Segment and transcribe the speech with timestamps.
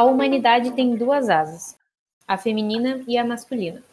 [0.00, 1.76] A humanidade tem duas asas,
[2.26, 3.84] a feminina e a masculina.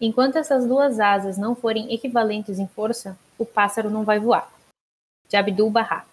[0.00, 4.48] Enquanto essas duas asas não forem equivalentes em força, o pássaro não vai voar.
[5.28, 6.06] De Abdul Bahá.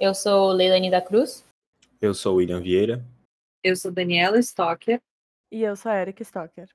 [0.00, 1.44] Eu sou Leilani da Cruz.
[2.00, 3.04] Eu sou William Vieira.
[3.62, 5.02] Eu sou Daniela Stocker.
[5.52, 6.66] E eu sou a Erika Stocker.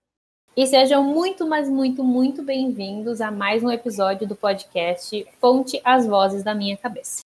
[0.56, 6.06] E sejam muito, mas muito, muito bem-vindos a mais um episódio do podcast Fonte as
[6.06, 7.22] Vozes da Minha Cabeça.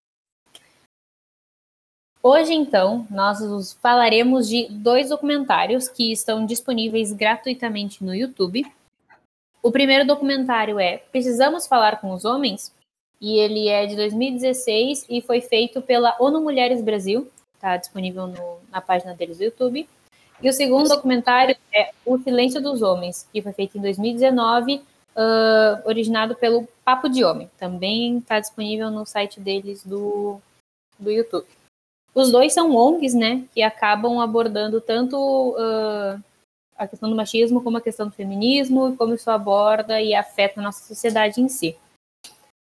[2.28, 8.66] Hoje, então, nós falaremos de dois documentários que estão disponíveis gratuitamente no YouTube.
[9.62, 12.73] O primeiro documentário é Precisamos Falar com os Homens,
[13.22, 18.58] e ele é de 2016 e foi feito pela ONU Mulheres Brasil, está disponível no,
[18.72, 19.88] na página deles do YouTube.
[20.42, 24.78] E o segundo documentário é O Silêncio dos Homens, que foi feito em 2019,
[25.16, 27.52] uh, originado pelo Papo de Homem.
[27.59, 30.42] Também está disponível no site deles do,
[30.98, 31.45] do YouTube.
[32.16, 35.17] Os dois são ONGs, né, que acabam abordando tanto
[35.52, 36.23] uh,
[36.78, 40.62] a questão do machismo como a questão do feminismo, e como isso aborda e afeta
[40.62, 41.78] a nossa sociedade em si.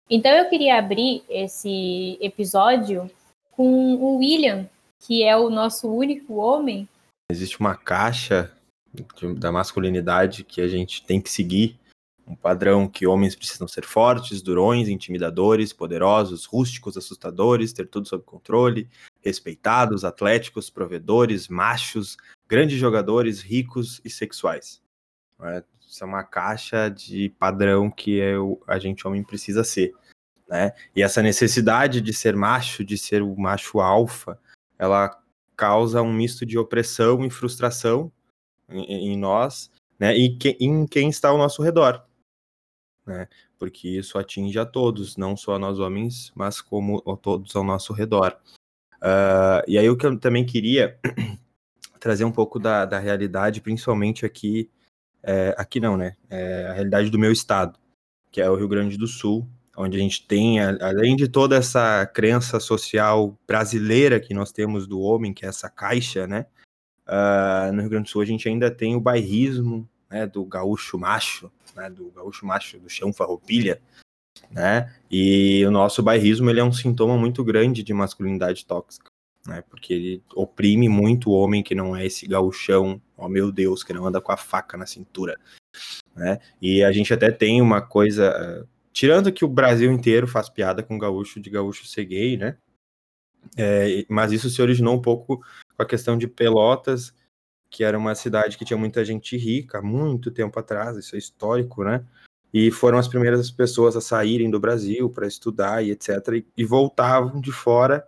[0.09, 3.09] Então eu queria abrir esse episódio
[3.51, 6.87] com o William, que é o nosso único homem
[7.31, 8.51] Existe uma caixa
[8.93, 11.79] de, da masculinidade que a gente tem que seguir.
[12.27, 18.23] Um padrão que homens precisam ser fortes, durões, intimidadores, poderosos, rústicos, assustadores, ter tudo sob
[18.25, 18.89] controle,
[19.21, 24.81] respeitados, atléticos, provedores, machos, grandes jogadores, ricos e sexuais.
[25.43, 25.63] É?
[25.87, 29.93] Isso é uma caixa de padrão que é o, a gente homem precisa ser.
[30.47, 30.73] Né?
[30.95, 34.39] E essa necessidade de ser macho, de ser o macho alfa,
[34.77, 35.21] ela
[35.55, 38.11] causa um misto de opressão e frustração
[38.67, 40.15] em, em nós, né?
[40.15, 42.03] E que, em quem está ao nosso redor,
[43.05, 43.27] né?
[43.59, 47.63] Porque isso atinge a todos, não só a nós homens, mas como a todos ao
[47.63, 48.39] nosso redor.
[49.01, 50.97] Uh, e aí o que eu também queria
[51.99, 54.69] trazer um pouco da, da realidade, principalmente aqui,
[55.23, 56.15] é, aqui não, né?
[56.29, 57.77] É a realidade do meu estado,
[58.31, 62.05] que é o Rio Grande do Sul, onde a gente tem, além de toda essa
[62.05, 66.45] crença social brasileira que nós temos do homem, que é essa caixa, né?
[67.07, 70.97] Uh, no Rio Grande do Sul a gente ainda tem o bairrismo, né, do gaúcho
[70.99, 73.81] macho, né, do gaúcho macho do chão farroupilha,
[74.49, 74.93] né?
[75.09, 79.07] E o nosso bairrismo ele é um sintoma muito grande de masculinidade tóxica,
[79.45, 79.63] né?
[79.69, 83.83] Porque ele oprime muito o homem que não é esse gauchão, ó oh, meu Deus,
[83.83, 85.37] que não anda com a faca na cintura,
[86.15, 86.39] né?
[86.61, 90.99] E a gente até tem uma coisa Tirando que o Brasil inteiro faz piada com
[90.99, 92.57] gaúcho de gaúcho ser gay, né?
[93.57, 97.13] É, mas isso se originou um pouco com a questão de Pelotas,
[97.69, 101.83] que era uma cidade que tinha muita gente rica, muito tempo atrás, isso é histórico,
[101.83, 102.05] né?
[102.53, 106.09] E foram as primeiras pessoas a saírem do Brasil para estudar e etc.
[106.33, 108.05] E, e voltavam de fora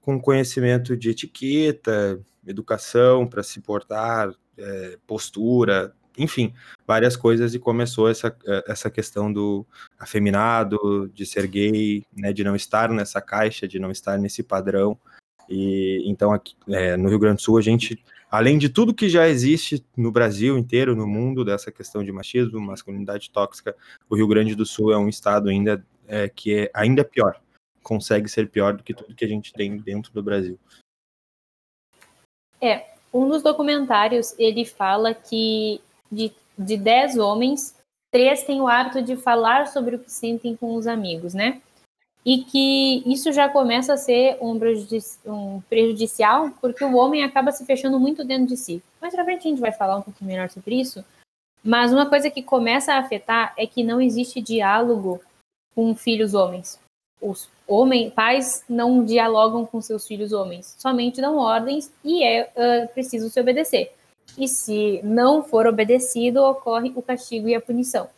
[0.00, 6.52] com conhecimento de etiqueta, educação para se portar, é, postura, enfim,
[6.86, 9.66] várias coisas e começou essa, eh, essa questão do
[9.98, 14.98] afeminado, de ser gay, né, de não estar nessa caixa, de não estar nesse padrão.
[15.48, 19.08] E então aqui é, no Rio Grande do Sul a gente, além de tudo que
[19.08, 23.76] já existe no Brasil inteiro, no mundo dessa questão de machismo, masculinidade tóxica,
[24.08, 27.40] o Rio Grande do Sul é um estado ainda é, que é ainda pior,
[27.82, 30.58] consegue ser pior do que tudo que a gente tem dentro do Brasil.
[32.60, 35.80] É, um dos documentários ele fala que
[36.10, 37.74] de, de dez homens,
[38.12, 41.60] três têm o hábito de falar sobre o que sentem com os amigos, né?
[42.24, 44.58] E que isso já começa a ser um,
[45.26, 48.82] um prejudicial, porque o homem acaba se fechando muito dentro de si.
[49.00, 51.04] Mais pra frente a gente vai falar um pouquinho melhor sobre isso.
[51.64, 55.20] Mas uma coisa que começa a afetar é que não existe diálogo
[55.74, 56.78] com filhos homens.
[57.20, 62.88] Os homens, pais não dialogam com seus filhos homens, somente dão ordens e é uh,
[62.92, 63.92] preciso se obedecer
[64.38, 68.08] e se não for obedecido, ocorre o castigo e a punição.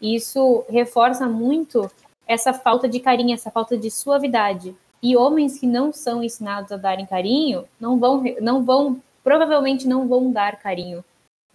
[0.00, 1.90] Isso reforça muito
[2.26, 4.74] essa falta de carinho, essa falta de suavidade.
[5.02, 10.06] E homens que não são ensinados a darem carinho, não vão, não vão, provavelmente não
[10.06, 11.04] vão dar carinho.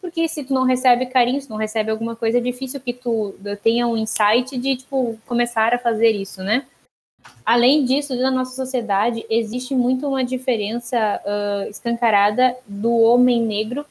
[0.01, 3.33] Porque se tu não recebe carinho, se não recebe alguma coisa, é difícil que tu
[3.63, 6.65] tenha um insight de, tipo, começar a fazer isso, né?
[7.45, 13.85] Além disso, na nossa sociedade, existe muito uma diferença uh, escancarada do homem negro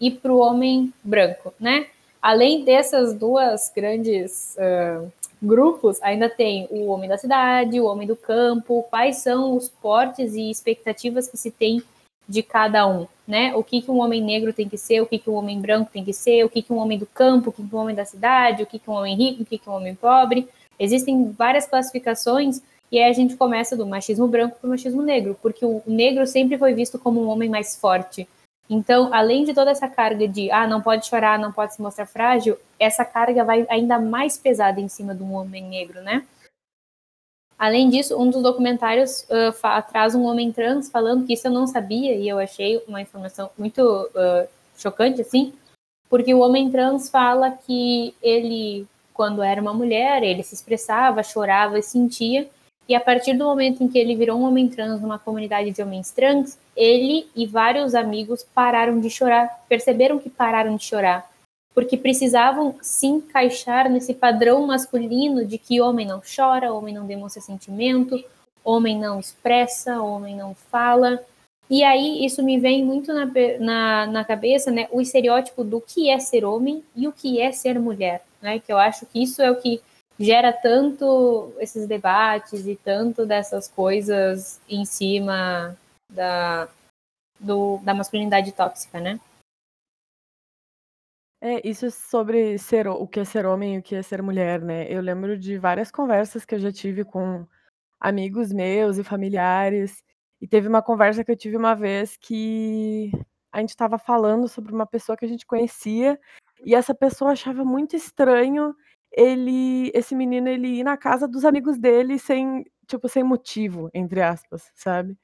[0.00, 1.86] e para o homem branco, né?
[2.22, 5.10] Além dessas duas grandes uh,
[5.42, 10.34] grupos, ainda tem o homem da cidade, o homem do campo, quais são os portes
[10.34, 11.82] e expectativas que se tem
[12.28, 13.52] de cada um, né?
[13.56, 15.90] O que, que um homem negro tem que ser, o que, que um homem branco
[15.92, 17.94] tem que ser, o que, que um homem do campo, o que, que um homem
[17.94, 20.48] da cidade, o que, que um homem rico, o que, que um homem pobre.
[20.78, 25.36] Existem várias classificações E aí a gente começa do machismo branco para o machismo negro,
[25.42, 28.28] porque o negro sempre foi visto como um homem mais forte.
[28.72, 32.06] Então, além de toda essa carga de, ah, não pode chorar, não pode se mostrar
[32.06, 36.24] frágil, essa carga vai ainda mais pesada em cima de um homem negro, né?
[37.58, 41.66] Além disso, um dos documentários uh, traz um homem trans falando que isso eu não
[41.66, 45.52] sabia e eu achei uma informação muito uh, chocante, assim,
[46.08, 51.76] porque o homem trans fala que ele, quando era uma mulher, ele se expressava, chorava
[51.76, 52.48] e sentia,
[52.88, 55.82] e a partir do momento em que ele virou um homem trans numa comunidade de
[55.82, 61.30] homens trans, ele e vários amigos pararam de chorar, perceberam que pararam de chorar,
[61.74, 67.42] porque precisavam se encaixar nesse padrão masculino de que homem não chora, homem não demonstra
[67.42, 68.24] sentimento,
[68.64, 71.22] homem não expressa, homem não fala.
[71.68, 73.26] E aí isso me vem muito na,
[73.60, 77.52] na, na cabeça, né, o estereótipo do que é ser homem e o que é
[77.52, 79.82] ser mulher, né, que eu acho que isso é o que
[80.18, 85.76] gera tanto esses debates e tanto dessas coisas em cima
[86.10, 86.68] da,
[87.38, 89.20] do, da masculinidade tóxica, né?
[91.42, 94.60] É, isso sobre ser o que é ser homem e o que é ser mulher,
[94.60, 94.86] né?
[94.92, 97.46] Eu lembro de várias conversas que eu já tive com
[97.98, 100.02] amigos meus e familiares.
[100.40, 103.10] E teve uma conversa que eu tive uma vez que
[103.52, 106.18] a gente estava falando sobre uma pessoa que a gente conhecia
[106.64, 108.74] e essa pessoa achava muito estranho
[109.12, 114.22] ele esse menino ele ir na casa dos amigos dele sem, tipo, sem motivo, entre
[114.22, 115.18] aspas, sabe.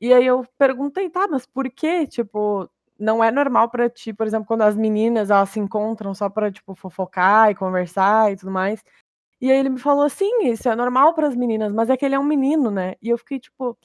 [0.00, 2.06] E aí eu perguntei: "Tá, mas por quê?
[2.06, 2.68] Tipo,
[2.98, 6.50] não é normal pra ti, por exemplo, quando as meninas elas se encontram só pra,
[6.52, 8.82] tipo, fofocar e conversar e tudo mais?"
[9.40, 12.04] E aí ele me falou: "Sim, isso é normal para as meninas, mas é que
[12.06, 12.94] ele é um menino, né".
[13.02, 13.78] E eu fiquei tipo: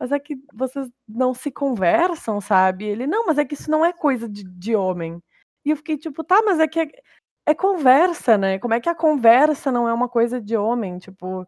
[0.00, 3.84] "Mas é que vocês não se conversam, sabe?" Ele: "Não, mas é que isso não
[3.84, 5.20] é coisa de de homem".
[5.66, 6.88] E eu fiquei tipo: "Tá, mas é que é
[7.46, 11.46] é conversa, né, como é que a conversa não é uma coisa de homem, tipo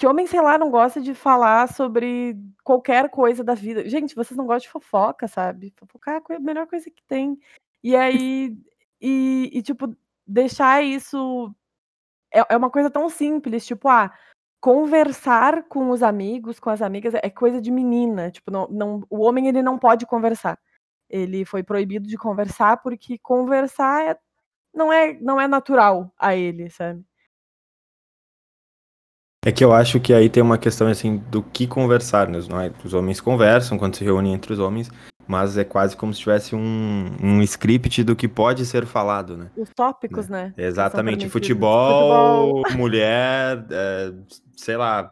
[0.00, 3.86] que homem, sei lá, não gosta de falar sobre qualquer coisa da vida.
[3.86, 7.38] Gente, vocês não gostam de fofoca, sabe, fofocar é a melhor coisa que tem.
[7.84, 8.56] E aí
[8.98, 9.94] e e tipo,
[10.26, 11.54] deixar isso
[12.32, 14.10] é é uma coisa tão simples, tipo, ah,
[14.60, 19.20] conversar com os amigos, com as amigas é coisa de menina, tipo, não não o
[19.20, 20.58] homem ele não pode conversar.
[21.10, 24.18] Ele foi proibido de conversar, porque conversar é
[24.74, 27.04] não é não é natural a ele, sabe.
[29.44, 32.38] É que eu acho que aí tem uma questão, assim, do que conversar, né,
[32.84, 34.90] os homens conversam quando se reúnem entre os homens,
[35.26, 39.50] mas é quase como se tivesse um um script do que pode ser falado, né.
[39.56, 40.52] Os tópicos, né.
[40.58, 44.12] Exatamente, futebol, futebol, mulher, eh,
[44.54, 45.10] sei lá,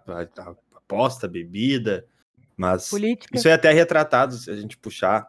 [0.74, 2.04] aposta, bebida,
[2.54, 3.34] mas Política.
[3.34, 5.26] isso é até retratado, se a gente puxar,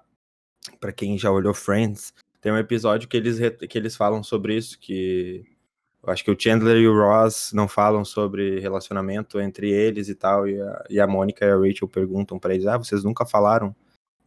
[0.78, 3.38] pra quem já olhou Friends, tem um episódio que eles
[3.70, 5.46] que eles falam sobre isso, que
[6.04, 10.16] eu acho que o Chandler e o Ross não falam sobre relacionamento entre eles e
[10.16, 13.26] tal, e a e a Mônica e a Rachel perguntam pra eles: "Ah, vocês nunca
[13.26, 13.76] falaram,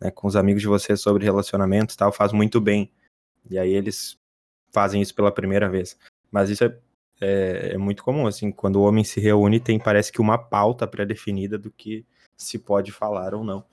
[0.01, 2.13] né, com os amigos de vocês sobre relacionamento e tal?
[2.13, 2.93] Faz muito bem".
[3.51, 4.19] E aí eles
[4.73, 5.99] fazem isso pela primeira vez.
[6.33, 6.79] Mas isso é
[7.23, 10.87] é é muito comum, assim, quando o homem se reúne tem parece que uma pauta
[10.89, 12.07] pré-definida do que
[12.39, 13.65] se pode falar ou não.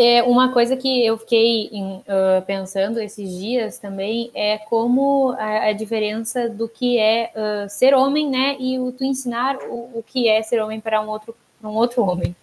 [0.00, 5.64] É, uma coisa que eu fiquei em, uh, pensando esses dias também é como a,
[5.64, 10.04] a diferença do que é uh, ser homem, né, e o tu ensinar o, o
[10.06, 12.36] que é ser homem para um outro, um outro homem.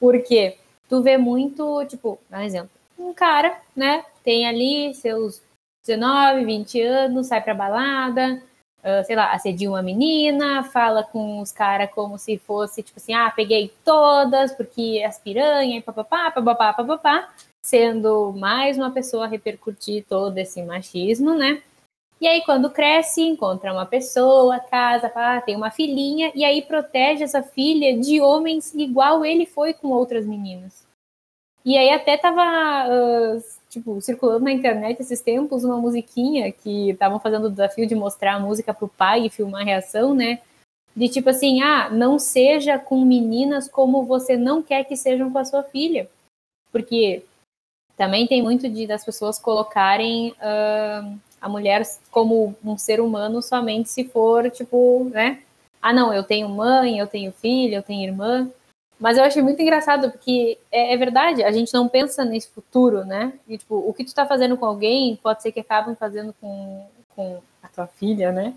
[0.00, 0.56] Porque
[0.88, 5.42] tu vê muito, tipo, um exemplo, um cara, né, tem ali seus
[5.86, 8.42] 19, 20 anos, sai pra balada,
[8.84, 13.14] uh, sei lá, assedia uma menina, fala com os caras como se fosse, tipo assim,
[13.14, 17.28] ah, peguei todas, porque as piranha, papapá, papapá, papapá,
[17.62, 21.62] sendo mais uma pessoa a repercutir todo esse machismo, né?
[22.20, 27.22] E aí, quando cresce, encontra uma pessoa, casa, ah, tem uma filhinha, e aí protege
[27.22, 30.84] essa filha de homens igual ele foi com outras meninas.
[31.64, 32.42] E aí até tava
[32.88, 37.94] uh, tipo, circulando na internet esses tempos uma musiquinha que estavam fazendo o desafio de
[37.94, 40.40] mostrar a música pro pai e filmar a reação, né?
[40.96, 45.38] De tipo assim, ah, não seja com meninas como você não quer que sejam com
[45.38, 46.08] a sua filha.
[46.72, 47.22] Porque
[47.96, 53.90] também tem muito de das pessoas colocarem uh, a mulher como um ser humano somente
[53.90, 55.42] se for, tipo, né?
[55.80, 58.50] Ah, não, eu tenho mãe, eu tenho filha, eu tenho irmã.
[58.98, 63.04] Mas eu achei muito engraçado, porque é, é, verdade, a gente não pensa nesse futuro,
[63.04, 63.38] né?
[63.46, 66.86] E, tipo, o que tu tá fazendo com alguém pode ser que acabem fazendo com,
[67.14, 68.54] com a tua filha, né?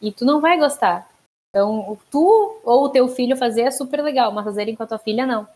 [0.00, 1.10] E tu não vai gostar.
[1.48, 4.98] Então, tu ou o teu filho fazer é super legal, mas fazerem com a tua
[4.98, 5.48] filha, não.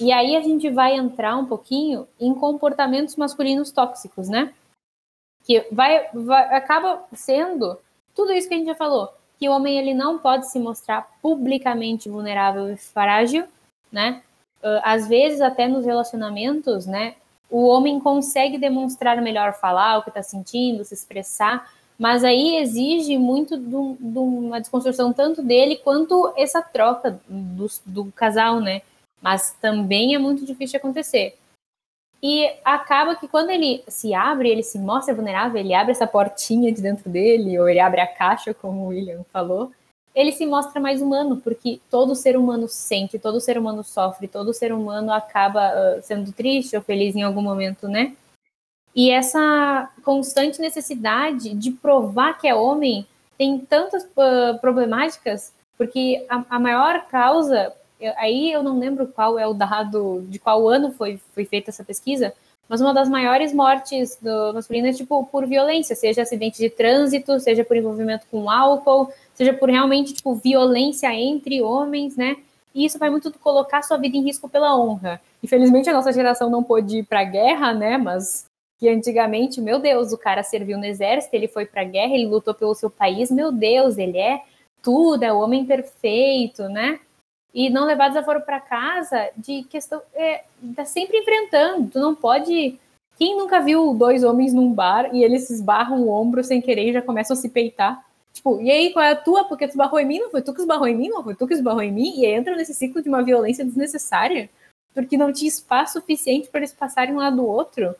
[0.00, 4.54] E aí a gente vai entrar um pouquinho em comportamentos masculinos tóxicos, né?
[5.44, 7.76] Que vai, vai acaba sendo
[8.14, 11.10] tudo isso que a gente já falou que o homem ele não pode se mostrar
[11.20, 13.44] publicamente vulnerável e frágil,
[13.90, 14.22] né?
[14.62, 17.16] Uh, às vezes até nos relacionamentos, né?
[17.50, 21.68] O homem consegue demonstrar melhor falar o que está sentindo, se expressar,
[21.98, 28.60] mas aí exige muito de uma desconstrução tanto dele quanto essa troca do, do casal,
[28.60, 28.82] né?
[29.20, 31.36] Mas também é muito difícil de acontecer.
[32.22, 36.72] E acaba que quando ele se abre, ele se mostra vulnerável, ele abre essa portinha
[36.72, 39.72] de dentro dele, ou ele abre a caixa, como o William falou,
[40.14, 44.54] ele se mostra mais humano, porque todo ser humano sente, todo ser humano sofre, todo
[44.54, 48.14] ser humano acaba uh, sendo triste ou feliz em algum momento, né?
[48.94, 53.06] E essa constante necessidade de provar que é homem
[53.38, 57.74] tem tantas uh, problemáticas, porque a, a maior causa
[58.16, 61.84] aí eu não lembro qual é o dado, de qual ano foi, foi feita essa
[61.84, 62.32] pesquisa,
[62.68, 67.38] mas uma das maiores mortes do masculino é tipo por violência, seja acidente de trânsito,
[67.38, 72.36] seja por envolvimento com álcool, seja por realmente tipo violência entre homens, né?
[72.74, 75.20] E isso vai muito colocar sua vida em risco pela honra.
[75.42, 77.98] Infelizmente a nossa geração não pôde ir para a guerra, né?
[77.98, 78.46] Mas
[78.78, 82.26] que antigamente, meu Deus, o cara serviu no exército, ele foi para a guerra, ele
[82.26, 84.42] lutou pelo seu país, meu Deus, ele é
[84.82, 86.98] tudo, é o homem perfeito, né?
[87.54, 90.44] E não levar desaforo para casa de questão é,
[90.74, 91.90] tá sempre enfrentando.
[91.90, 92.78] Tu não pode.
[93.18, 96.88] Quem nunca viu dois homens num bar e eles se esbarram o ombro sem querer
[96.88, 98.04] e já começam a se peitar?
[98.32, 99.44] Tipo, e aí qual é a tua?
[99.44, 101.46] Porque tu esbarrou em mim, não foi tu que esbarrou em mim, não foi tu
[101.46, 104.48] que esbarrou em mim, e entra nesse ciclo de uma violência desnecessária,
[104.94, 107.94] porque não tinha espaço suficiente para eles passarem um lado do outro.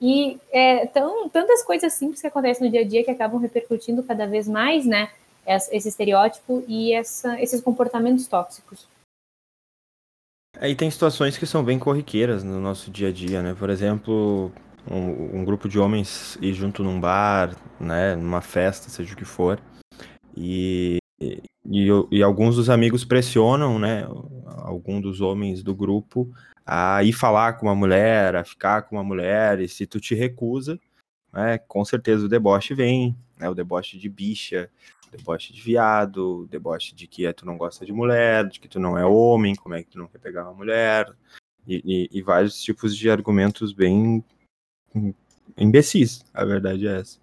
[0.00, 4.02] E é, tão, tantas coisas simples que acontecem no dia a dia que acabam repercutindo
[4.02, 5.08] cada vez mais, né?
[5.46, 8.86] Esse estereótipo e essa, esses comportamentos tóxicos.
[10.58, 13.54] Aí tem situações que são bem corriqueiras no nosso dia a dia, né?
[13.58, 14.52] Por exemplo,
[14.88, 18.14] um, um, grupo de homens ir junto num bar, né?
[18.14, 19.60] Numa festa, seja o que for.
[20.36, 21.42] E, e,
[22.10, 24.06] e alguns dos amigos pressionam, né?
[24.46, 26.30] Algum dos homens do grupo
[26.64, 29.60] a ir falar com uma mulher, a ficar com uma mulher.
[29.60, 30.78] E se tu te recusa,
[31.34, 31.58] né?
[31.58, 33.48] Com certeza o deboche vem, né?
[33.48, 34.70] O deboche de bicha,
[35.10, 38.78] deboche de viado, deboche de que é, tu não gosta de mulher, de que tu
[38.78, 41.12] não é homem, como é que tu não quer pegar uma mulher,
[41.66, 44.24] e, e, e vários tipos de argumentos bem
[45.56, 47.18] imbecis, a verdade é essa.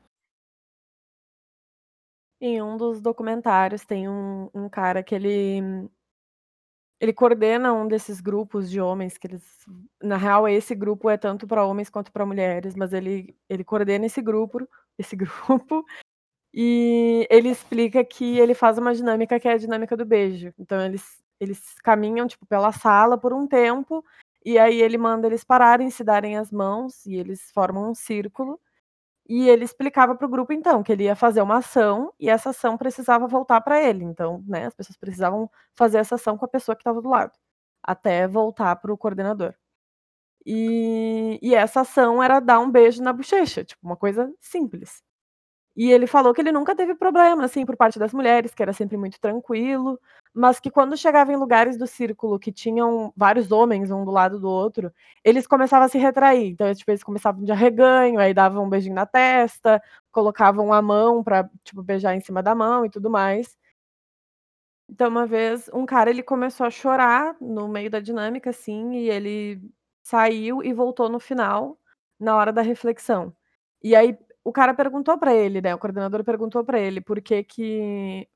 [2.39, 5.89] Em um dos documentários tem um, um cara que ele
[7.01, 9.43] ele coordena um desses grupos de homens que eles
[10.01, 14.05] na real esse grupo é tanto para homens quanto para mulheres, mas ele ele coordena
[14.05, 14.67] esse grupo,
[14.99, 15.83] esse grupo
[16.53, 20.53] e ele explica que ele faz uma dinâmica que é a dinâmica do beijo.
[20.59, 24.05] Então eles eles caminham, tipo, pela sala por um tempo,
[24.45, 28.59] e aí ele manda eles pararem, se darem as mãos, e eles formam um círculo.
[29.33, 32.49] E ele explicava para o grupo, então, que ele ia fazer uma ação, e essa
[32.49, 34.03] ação precisava voltar para ele.
[34.03, 37.31] Então, né, as pessoas precisavam fazer essa ação com a pessoa que estava do lado,
[37.81, 39.53] até voltar para o coordenador.
[40.45, 45.03] E, e essa ação era dar um beijo na bochecha, tipo, uma coisa simples.
[45.75, 48.73] E ele falou que ele nunca teve problema, assim, por parte das mulheres, que era
[48.73, 49.99] sempre muito tranquilo,
[50.33, 54.39] mas que quando chegava em lugares do círculo que tinham vários homens um do lado
[54.39, 54.91] do outro,
[55.23, 56.49] eles começavam a se retrair.
[56.51, 61.23] Então, tipo, eles começavam de arreganho, aí davam um beijinho na testa, colocavam a mão
[61.23, 63.57] pra, tipo, beijar em cima da mão e tudo mais.
[64.89, 69.09] Então, uma vez, um cara, ele começou a chorar no meio da dinâmica, assim, e
[69.09, 69.61] ele
[70.03, 71.79] saiu e voltou no final,
[72.19, 73.33] na hora da reflexão.
[73.83, 77.43] E aí o cara perguntou para ele, né, o coordenador perguntou para ele por que
[77.43, 78.27] que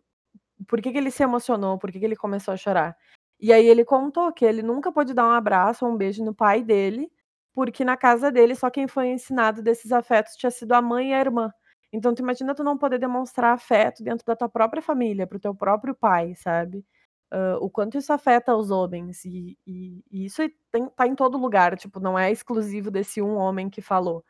[0.67, 2.97] por que que ele se emocionou, por que que ele começou a chorar.
[3.39, 6.33] E aí ele contou que ele nunca pôde dar um abraço ou um beijo no
[6.33, 7.11] pai dele,
[7.53, 11.13] porque na casa dele só quem foi ensinado desses afetos tinha sido a mãe e
[11.13, 11.51] a irmã.
[11.93, 15.39] Então tu imagina tu não poder demonstrar afeto dentro da tua própria família, para o
[15.39, 16.85] teu próprio pai, sabe.
[17.31, 21.37] Hã, o quanto isso afeta os homens e e e isso tem tá em todo
[21.37, 24.23] lugar, tipo, não é exclusivo desse um homem que falou.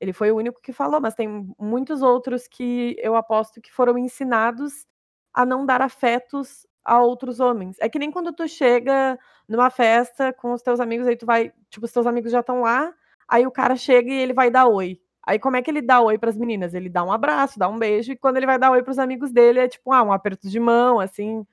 [0.00, 3.96] Ele foi o único que falou, mas tem muitos outros que eu aposto que foram
[3.98, 4.86] ensinados
[5.34, 7.76] a não dar afetos a outros homens.
[7.80, 11.52] É que nem quando tu chega numa festa com os teus amigos, aí tu vai,
[11.70, 12.92] tipo, os teus amigos já estão lá,
[13.28, 15.00] aí o cara chega e ele vai dar oi.
[15.24, 16.74] Aí como é que ele dá oi para as meninas?
[16.74, 18.98] Ele dá um abraço, dá um beijo, e quando ele vai dar oi para os
[18.98, 21.46] amigos dele é tipo, ah, um aperto de mão, assim,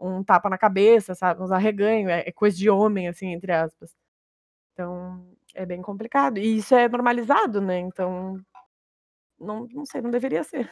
[0.00, 3.94] um tapa na cabeça, sabe, uns arreganho, é, é coisa de homem, assim, entre aspas.
[4.74, 6.38] Então, é bem complicado.
[6.38, 8.40] E isso é normalizado, né, então
[9.38, 10.70] não não sei, não deveria ser.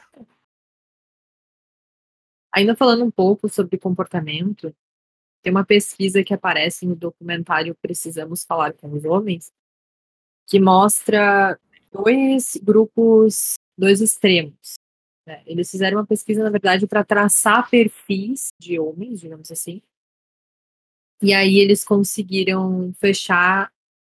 [2.55, 4.73] Ainda falando um pouco sobre comportamento,
[5.43, 9.51] tem uma pesquisa que aparece no documentário Precisamos Falar com os Homens,
[10.47, 11.59] que mostra
[11.91, 14.75] dois grupos, dois extremos.
[15.27, 15.43] Né?
[15.47, 19.83] Eles fizeram uma pesquisa, na verdade, para traçar perfis de homens, digamos assim.
[21.21, 23.69] E aí eles conseguiram fechar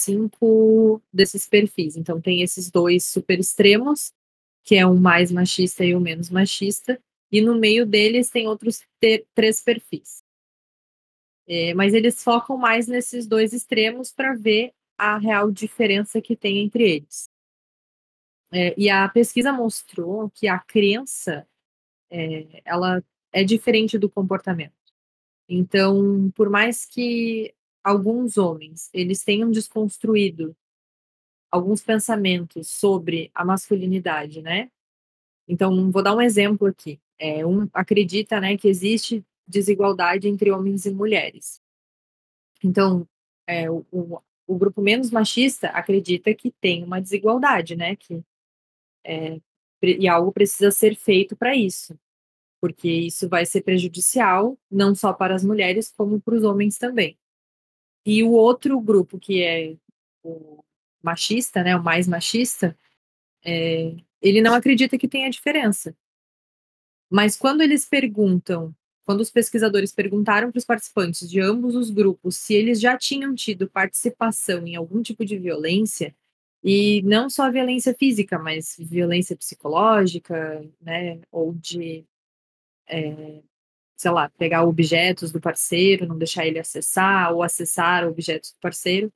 [0.02, 1.96] cinco desses perfis.
[1.96, 4.12] Então tem esses dois super extremos,
[4.62, 7.00] que é o mais machista e o menos machista,
[7.32, 8.84] e no meio deles tem outros
[9.34, 10.24] três perfis.
[11.48, 16.60] É, mas eles focam mais nesses dois extremos para ver a real diferença que tem
[16.60, 17.30] entre eles.
[18.52, 21.48] É, e a pesquisa mostrou que a crença
[22.10, 24.74] é, ela é diferente do comportamento.
[25.48, 27.54] Então, por mais que
[27.84, 30.56] alguns homens eles tenham desconstruído
[31.52, 34.72] alguns pensamentos sobre a masculinidade, né?
[35.48, 37.00] Então, vou dar um exemplo aqui.
[37.20, 41.62] É, um acredita, né, que existe desigualdade entre homens e mulheres.
[42.64, 43.08] Então,
[43.48, 48.24] é, o, o, o, grupo menos machista acredita que tem uma desigualdade, né, que
[49.06, 49.40] é,
[49.82, 51.98] e algo precisa ser feito para isso,
[52.60, 57.18] porque isso vai ser prejudicial não só para as mulheres como para os homens também.
[58.06, 59.76] E o outro grupo que é
[60.24, 60.64] o
[61.04, 62.78] machista, né, o mais machista,
[63.44, 65.96] é, ele não acredita que tenha diferença.
[67.16, 72.36] Mas quando eles perguntam, quando os pesquisadores perguntaram para os participantes de ambos os grupos
[72.36, 76.14] se eles já tinham tido participação em algum tipo de violência,
[76.62, 82.04] e não só violência física, mas violência psicológica, né, ou de,
[82.86, 83.42] é,
[83.96, 89.10] sei lá, pegar objetos do parceiro, não deixar ele acessar, ou acessar objetos do parceiro,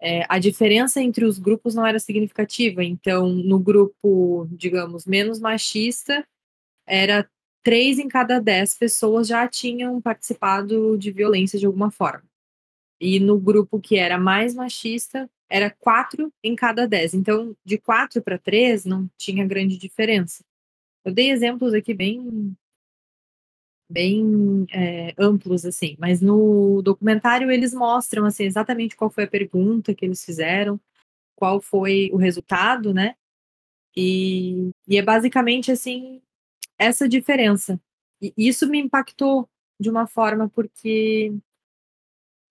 [0.00, 2.82] é, a diferença entre os grupos não era significativa.
[2.82, 6.26] Então, no grupo, digamos, menos machista,
[6.90, 7.28] era
[7.62, 12.24] três em cada dez pessoas já tinham participado de violência de alguma forma.
[13.00, 17.14] E no grupo que era mais machista, era quatro em cada dez.
[17.14, 20.44] Então, de quatro para três, não tinha grande diferença.
[21.04, 22.56] Eu dei exemplos aqui bem
[23.88, 29.92] bem é, amplos, assim, mas no documentário eles mostram, assim, exatamente qual foi a pergunta
[29.92, 30.80] que eles fizeram,
[31.34, 33.16] qual foi o resultado, né,
[33.96, 36.22] e, e é basicamente, assim,
[36.80, 37.78] essa diferença.
[38.22, 39.46] E isso me impactou
[39.78, 41.32] de uma forma porque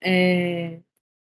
[0.02, 0.80] é,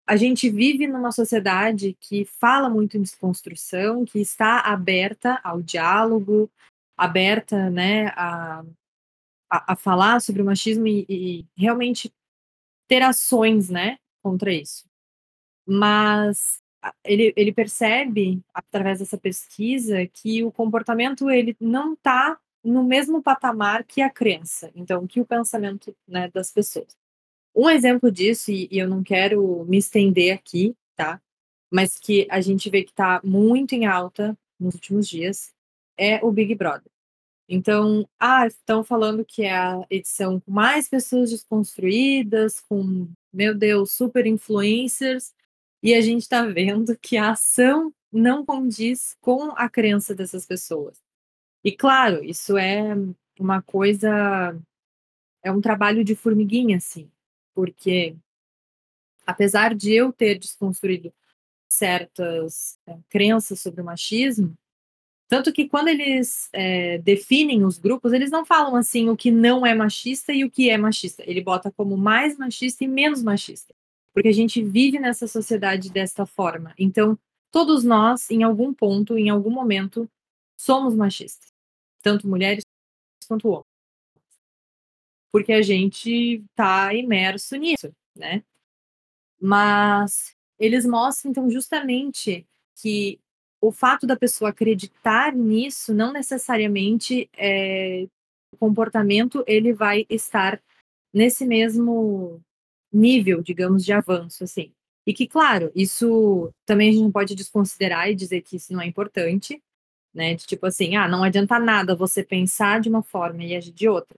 [0.06, 6.50] a gente vive numa sociedade que fala muito em desconstrução, que está aberta ao diálogo,
[6.96, 8.64] aberta, né, a,
[9.50, 12.14] a, a falar sobre o machismo e, e, realmente
[12.88, 14.86] ter ações, né, contra isso.
[15.66, 16.62] Mas
[17.04, 23.84] ele, ele percebe, através dessa pesquisa, que o comportamento ele não está no mesmo patamar
[23.84, 26.98] que a crença, então, que o pensamento né, das pessoas.
[27.56, 31.22] Um exemplo disso, e, e eu não quero me estender aqui, tá?
[31.72, 35.54] Mas que a gente vê que está muito em alta nos últimos dias,
[35.98, 36.92] é o Big Brother.
[37.48, 43.92] Então, ah, estão falando que é a edição com mais pessoas desconstruídas, com, meu Deus,
[43.92, 45.34] super influencers,
[45.82, 51.02] e a gente está vendo que a ação não condiz com a crença dessas pessoas.
[51.64, 52.96] E claro, isso é
[53.40, 54.60] uma coisa,
[55.42, 57.10] é um trabalho de formiguinha, assim,
[57.54, 58.16] porque
[59.26, 61.14] apesar de eu ter desconstruído
[61.70, 64.56] certas é, crenças sobre o machismo,
[65.28, 69.66] tanto que quando eles é, definem os grupos, eles não falam assim o que não
[69.66, 71.24] é machista e o que é machista.
[71.26, 73.74] Ele bota como mais machista e menos machista.
[74.14, 76.74] Porque a gente vive nessa sociedade desta forma.
[76.78, 77.18] Então,
[77.50, 80.08] todos nós, em algum ponto, em algum momento,
[80.56, 81.53] somos machistas.
[82.04, 82.64] Tanto mulheres
[83.28, 83.66] quanto homens.
[85.32, 88.44] Porque a gente está imerso nisso, né?
[89.42, 93.20] Mas eles mostram, então, justamente que
[93.60, 98.08] o fato da pessoa acreditar nisso não necessariamente é,
[98.52, 100.62] o comportamento ele vai estar
[101.14, 102.42] nesse mesmo
[102.92, 104.72] nível, digamos, de avanço, assim.
[105.06, 108.82] E que, claro, isso também a gente não pode desconsiderar e dizer que isso não
[108.82, 109.62] é importante,
[110.14, 110.36] né?
[110.36, 113.88] De tipo assim, ah, não adianta nada você pensar de uma forma e agir de
[113.88, 114.18] outra.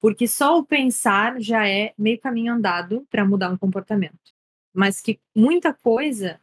[0.00, 4.32] Porque só o pensar já é meio caminho andado para mudar um comportamento.
[4.72, 6.40] Mas que muita coisa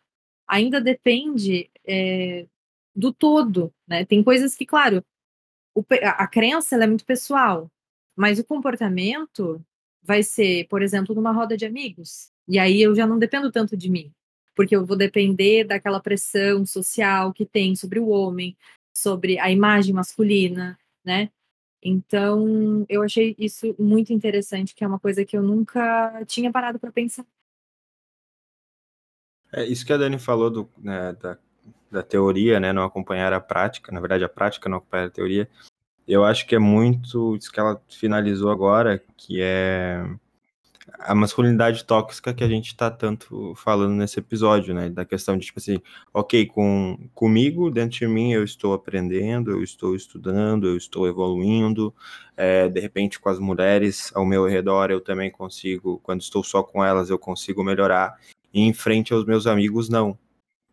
[0.48, 2.48] ainda depende é,
[2.96, 4.06] do todo, né?
[4.06, 5.04] Tem coisas que, claro,
[5.76, 7.72] o, a, a crença é muito pessoal,
[8.16, 9.64] mas o comportamento
[10.02, 12.32] vai ser, por exemplo, numa roda de amigos.
[12.48, 14.14] E aí eu já não dependo tanto de mim,
[14.56, 18.56] porque eu vou depender daquela pressão social que tem sobre o homem,
[18.94, 21.30] sobre a imagem masculina, né?
[21.82, 26.80] Então, eu achei isso muito interessante, que é uma coisa que eu nunca tinha parado
[26.80, 27.26] para pensar.
[29.52, 31.38] É isso que a Dani falou do, né, da,
[31.92, 35.50] da teoria, né, não acompanhar a prática, na verdade a prática não acompanhar a teoria,
[36.08, 40.04] eu acho que é muito isso que ela finalizou agora, que é
[41.00, 44.90] a masculinidade tóxica que a gente está tanto falando nesse episódio, né?
[44.90, 45.82] Da questão de, tipo assim,
[46.14, 51.94] ok, com, comigo, dentro de mim, eu estou aprendendo, eu estou estudando, eu estou evoluindo.
[52.36, 56.62] É, de repente, com as mulheres ao meu redor, eu também consigo, quando estou só
[56.62, 58.20] com elas, eu consigo melhorar.
[58.54, 60.18] E em frente aos meus amigos, não.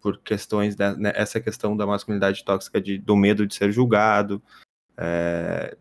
[0.01, 4.43] Por questões, da, né, essa questão da masculinidade tóxica, de, do medo de ser julgado.
[4.97, 5.77] É,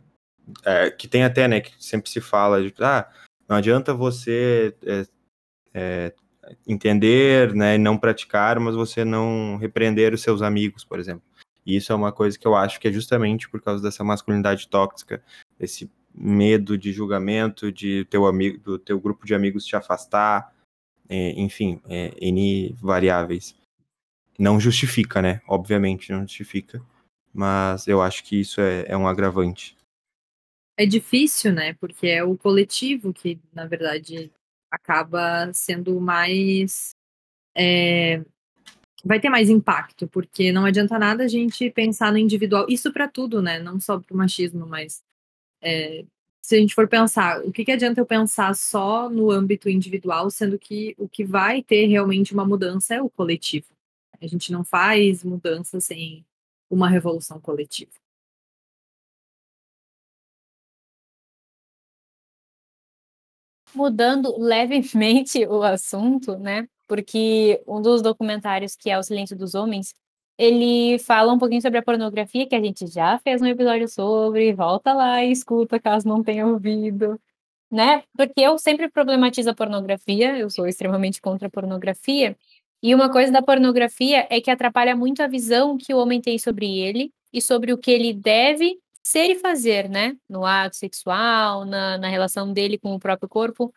[0.65, 3.08] é, que tem até, né, que sempre se fala de, ah,
[3.50, 5.06] não adianta você é,
[5.74, 6.14] é,
[6.68, 11.24] entender né, e não praticar, mas você não repreender os seus amigos, por exemplo.
[11.66, 14.68] E isso é uma coisa que eu acho que é justamente por causa dessa masculinidade
[14.68, 15.24] tóxica,
[15.60, 20.54] esse medo de julgamento, de teu amigo, do teu grupo de amigos te afastar,
[21.08, 23.56] é, enfim, é, N variáveis.
[24.38, 25.42] Não justifica, né?
[25.48, 26.82] Obviamente não justifica,
[27.34, 29.76] mas eu acho que isso é, é um agravante
[30.80, 31.74] é difícil, né?
[31.74, 34.32] Porque é o coletivo que, na verdade,
[34.72, 36.96] acaba sendo mais.
[37.54, 38.24] É,
[39.04, 42.65] vai ter mais impacto, porque não adianta nada a gente pensar no individual.
[42.70, 43.60] Isso para tudo, né?
[43.60, 45.04] Não só para o machismo, mas
[45.62, 46.06] é,
[46.42, 50.30] se a gente for pensar, o que, que adianta eu pensar só no âmbito individual,
[50.32, 53.68] sendo que o que vai ter realmente uma mudança é o coletivo.
[54.22, 56.26] A gente não faz mudança sem
[56.70, 57.92] uma revolução coletiva.
[63.73, 66.67] Mudando levemente o assunto, né?
[66.88, 69.93] Porque um dos documentários que é O Silêncio dos Homens,
[70.38, 74.53] ele fala um pouquinho sobre a pornografia, que a gente já fez um episódio sobre,
[74.53, 77.19] volta lá e escuta caso não tenha ouvido,
[77.71, 78.03] né?
[78.15, 82.38] Porque eu sempre problematizo a pornografia, eu sou extremamente contra a pornografia,
[82.82, 86.39] e uma coisa da pornografia é que atrapalha muito a visão que o homem tem
[86.39, 88.79] sobre ele e sobre o que ele deve
[89.10, 90.15] ser e fazer, né?
[90.30, 93.74] No ato sexual, na, na relação dele com o próprio corpo.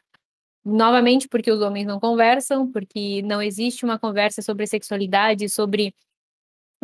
[0.65, 5.95] Novamente, porque os homens não conversam, porque não existe uma conversa sobre sexualidade, sobre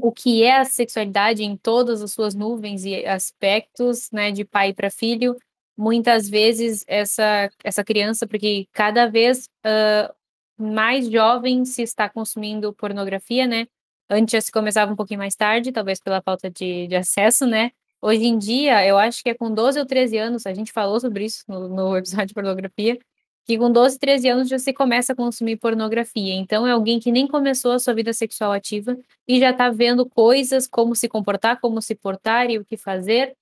[0.00, 4.72] o que é a sexualidade em todas as suas nuvens e aspectos, né, de pai
[4.72, 5.36] para filho.
[5.76, 10.12] Muitas vezes essa essa criança, porque cada vez uh,
[10.58, 13.66] mais jovem se está consumindo pornografia, né?
[14.10, 17.72] Antes se começava um pouquinho mais tarde, talvez pela falta de, de acesso, né?
[18.00, 21.00] Hoje em dia, eu acho que é com 12 ou 13 anos, a gente falou
[21.00, 22.98] sobre isso no, no episódio de pornografia,
[23.44, 26.34] que com 12, 13 anos já se começa a consumir pornografia.
[26.34, 30.06] Então, é alguém que nem começou a sua vida sexual ativa e já está vendo
[30.06, 33.34] coisas, como se comportar, como se portar e o que fazer,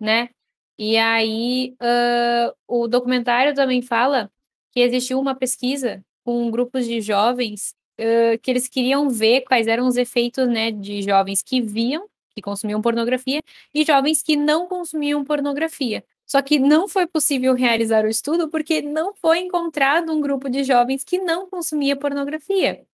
[0.00, 0.30] né?
[0.78, 4.30] E aí, uh, o documentário também fala
[4.72, 9.86] que existiu uma pesquisa com grupos de jovens uh, que eles queriam ver quais eram
[9.86, 13.40] os efeitos, né, de jovens que viam que consumiam pornografia
[13.74, 16.04] e jovens que não consumiam pornografia.
[16.26, 20.64] Só que não foi possível realizar o estudo porque não foi encontrado um grupo de
[20.64, 22.86] jovens que não consumia pornografia.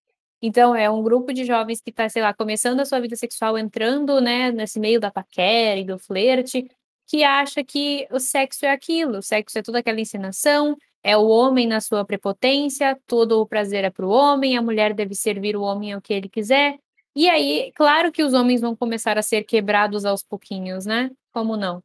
[0.41, 3.57] Então, é um grupo de jovens que está, sei lá, começando a sua vida sexual,
[3.57, 6.69] entrando, né, nesse meio da paquera e do flerte,
[7.07, 11.27] que acha que o sexo é aquilo, o sexo é toda aquela encenação, é o
[11.27, 15.55] homem na sua prepotência, todo o prazer é para o homem, a mulher deve servir
[15.55, 16.77] o homem ao que ele quiser,
[17.17, 21.09] e aí, claro que os homens vão começar a ser quebrados aos pouquinhos, né?
[21.31, 21.83] Como não?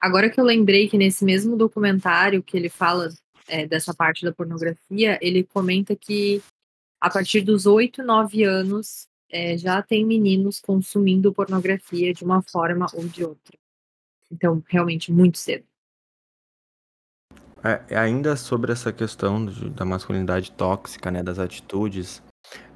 [0.00, 3.10] Agora que eu lembrei que nesse mesmo documentário que ele fala
[3.46, 6.42] é, dessa parte da pornografia, ele comenta que
[7.00, 12.86] a partir dos 8, 9 anos é, já tem meninos consumindo pornografia de uma forma
[12.92, 13.56] ou de outra.
[14.32, 15.69] Então, realmente, muito cedo.
[17.62, 19.44] É, ainda sobre essa questão
[19.74, 22.22] da masculinidade tóxica, né, das atitudes,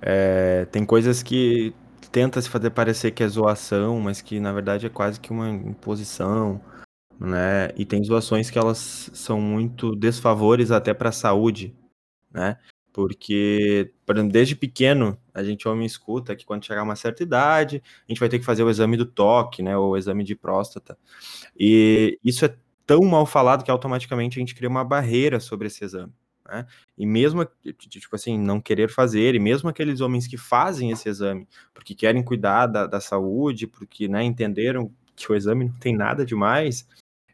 [0.00, 1.74] é, tem coisas que
[2.12, 5.48] tenta se fazer parecer que é zoação, mas que na verdade é quase que uma
[5.50, 6.60] imposição,
[7.18, 7.70] né?
[7.76, 11.74] E tem zoações que elas são muito desfavores até para a saúde,
[12.32, 12.58] né?
[12.92, 17.82] Porque, por exemplo, desde pequeno, a gente homem escuta que quando chegar uma certa idade,
[18.08, 19.76] a gente vai ter que fazer o exame do toque, né?
[19.76, 20.96] Ou o exame de próstata.
[21.58, 25.84] E isso é tão mal falado que automaticamente a gente cria uma barreira sobre esse
[25.84, 26.12] exame.
[26.46, 26.66] Né?
[26.96, 27.46] E mesmo,
[27.78, 32.22] tipo assim, não querer fazer, e mesmo aqueles homens que fazem esse exame, porque querem
[32.22, 36.86] cuidar da, da saúde, porque né, entenderam que o exame não tem nada demais,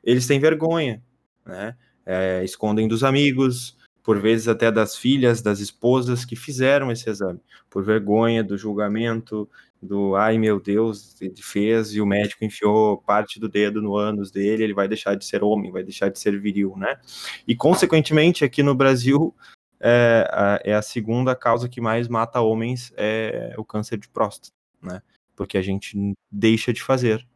[0.03, 1.03] eles têm vergonha,
[1.45, 1.77] né?
[2.07, 7.41] É, escondem dos amigos, por vezes até das filhas, das esposas que fizeram esse exame,
[7.69, 9.49] por vergonha do julgamento,
[9.83, 14.31] do ai meu Deus, ele fez e o médico enfiou parte do dedo no ânus
[14.31, 16.99] dele, ele vai deixar de ser homem, vai deixar de ser viril, né?
[17.47, 19.35] E consequentemente aqui no Brasil
[19.81, 24.55] é a, é a segunda causa que mais mata homens é o câncer de próstata,
[24.83, 25.01] né?
[25.41, 25.97] porque a gente
[26.31, 27.27] deixa de fazer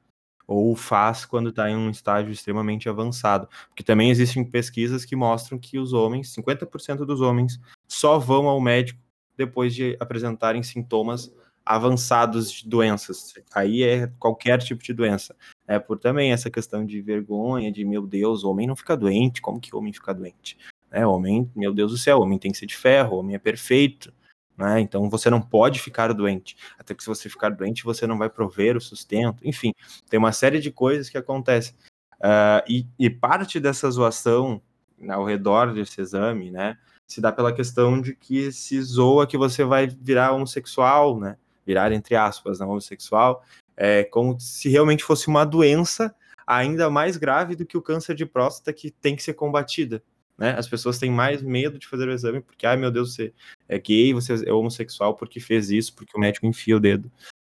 [0.46, 3.48] ou faz quando está em um estágio extremamente avançado.
[3.68, 8.60] Porque também existem pesquisas que mostram que os homens, 50% dos homens, só vão ao
[8.60, 9.00] médico
[9.38, 11.32] depois de apresentarem sintomas
[11.64, 13.34] avançados de doenças.
[13.54, 15.34] Aí é qualquer tipo de doença.
[15.66, 19.60] É por também essa questão de vergonha, de meu Deus, homem não fica doente, como
[19.60, 20.58] que homem fica doente?
[20.90, 24.12] É, homem, meu Deus do céu, homem tem que ser de ferro, homem é perfeito.
[24.56, 24.80] Né?
[24.80, 26.56] Então você não pode ficar doente.
[26.78, 29.42] Até que se você ficar doente, você não vai prover o sustento.
[29.44, 29.72] Enfim,
[30.08, 31.74] tem uma série de coisas que acontecem.
[32.20, 34.62] Uh, e, e, parte dessa zoação
[35.08, 39.64] ao redor desse exame, né, se dá pela questão de que se zoa que você
[39.64, 41.36] vai virar homossexual, né?
[41.66, 43.42] Virar entre aspas, né, homossexual,
[43.76, 46.14] é como se realmente fosse uma doença
[46.46, 50.02] ainda mais grave do que o câncer de próstata que tem que ser combatida.
[50.36, 50.54] Né?
[50.58, 53.32] As pessoas têm mais medo de fazer o exame porque, ai meu Deus, você
[53.68, 57.10] é gay, você é homossexual porque fez isso, porque o médico enfia o dedo,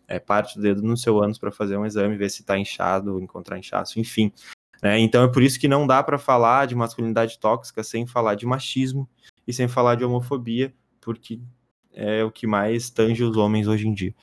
[0.07, 3.19] é, parte do dedo no seu ânus para fazer um exame, ver se está inchado,
[3.19, 4.31] encontrar inchaço, enfim.
[4.81, 4.97] Né?
[4.99, 8.45] Então é por isso que não dá para falar de masculinidade tóxica sem falar de
[8.45, 9.07] machismo
[9.45, 11.39] e sem falar de homofobia, porque
[11.91, 14.15] é o que mais tange os homens hoje em dia.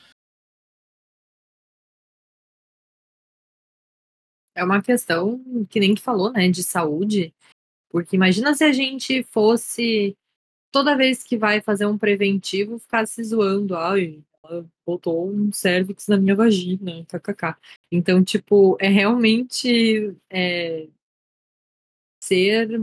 [4.55, 7.35] É uma questão que nem tu falou, né, de saúde,
[7.91, 10.17] porque imagina se a gente fosse
[10.73, 14.23] toda vez que vai fazer um preventivo ficar se zoando, ai,
[14.85, 17.57] botou um cervix na minha vagina, kkk.
[17.91, 20.89] Então, tipo, é realmente é,
[22.23, 22.81] ser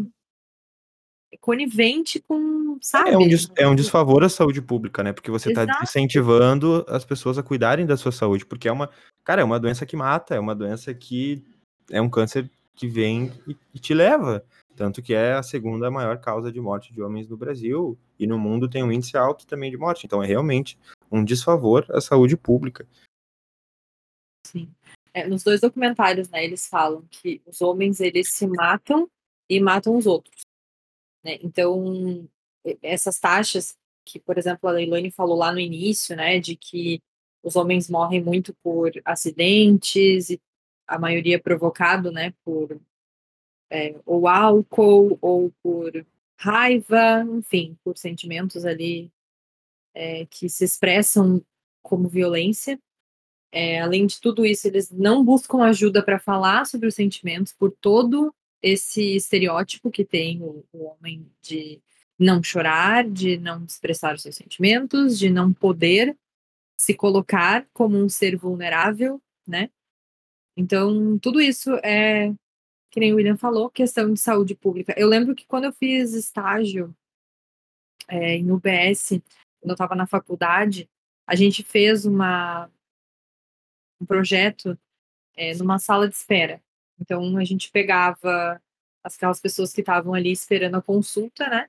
[1.39, 3.12] conivente com, sabe?
[3.12, 5.13] É um, des, é um desfavor à saúde pública, né?
[5.13, 8.89] Porque você está incentivando as pessoas a cuidarem da sua saúde, porque é uma,
[9.24, 11.43] cara, é uma doença que mata, é uma doença que
[11.89, 14.43] é um câncer que vem e, e te leva.
[14.76, 18.39] Tanto que é a segunda maior causa de morte de homens no Brasil e no
[18.39, 20.06] mundo tem um índice alto também de morte.
[20.06, 20.78] Então é realmente
[21.12, 22.88] um desfavor à saúde pública.
[24.48, 24.74] Sim.
[25.13, 29.08] É, nos dois documentários, né, eles falam que os homens eles se matam
[29.48, 30.41] e matam os outros.
[31.24, 31.38] Né?
[31.42, 32.28] Então
[32.82, 37.02] essas taxas que, por exemplo, a Leilani falou lá no início, né, de que
[37.42, 40.42] os homens morrem muito por acidentes e
[40.88, 42.80] a maioria provocado, né, por
[43.70, 46.06] é, ou álcool, ou por
[46.38, 49.12] raiva, enfim, por sentimentos ali
[49.94, 51.44] é, que se expressam
[51.82, 52.80] como violência.
[53.52, 57.72] É, além de tudo isso, eles não buscam ajuda para falar sobre os sentimentos por
[57.72, 61.82] todo esse estereótipo que tem o, o homem de
[62.17, 66.17] não chorar, de não expressar os seus sentimentos, de não poder
[66.78, 69.69] se colocar como um ser vulnerável, né?
[70.56, 72.34] Então, tudo isso é
[72.89, 74.93] que nem o William falou, questão de saúde pública.
[74.95, 76.95] Eu lembro que quando eu fiz estágio
[78.08, 79.19] é, em UBS,
[79.60, 80.88] quando eu estava na faculdade,
[81.26, 82.69] a gente fez uma,
[83.99, 84.78] um projeto
[85.36, 86.62] é, numa sala de espera.
[87.00, 88.62] Então, a gente pegava
[89.04, 91.68] aquelas pessoas que estavam ali esperando a consulta, né?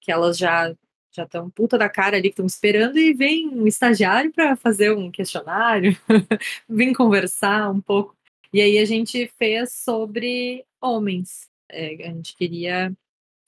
[0.00, 0.74] Que elas já
[1.12, 4.92] já estão puta da cara ali que estão esperando e vem um estagiário para fazer
[4.92, 5.96] um questionário,
[6.68, 8.16] vem conversar um pouco.
[8.52, 11.48] E aí a gente fez sobre homens.
[11.68, 12.92] É, a gente queria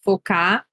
[0.01, 0.67] focar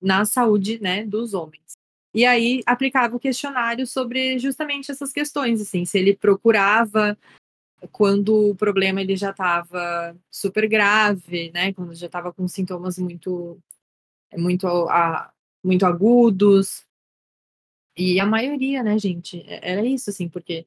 [0.00, 1.74] na saúde né, dos homens.
[2.14, 7.16] E aí aplicava o questionário sobre justamente essas questões, assim, se ele procurava
[7.90, 13.58] quando o problema ele já estava super grave, né, quando já estava com sintomas muito
[14.36, 16.86] muito a, muito agudos.
[17.96, 20.66] E a maioria, né, gente, é, era isso assim, porque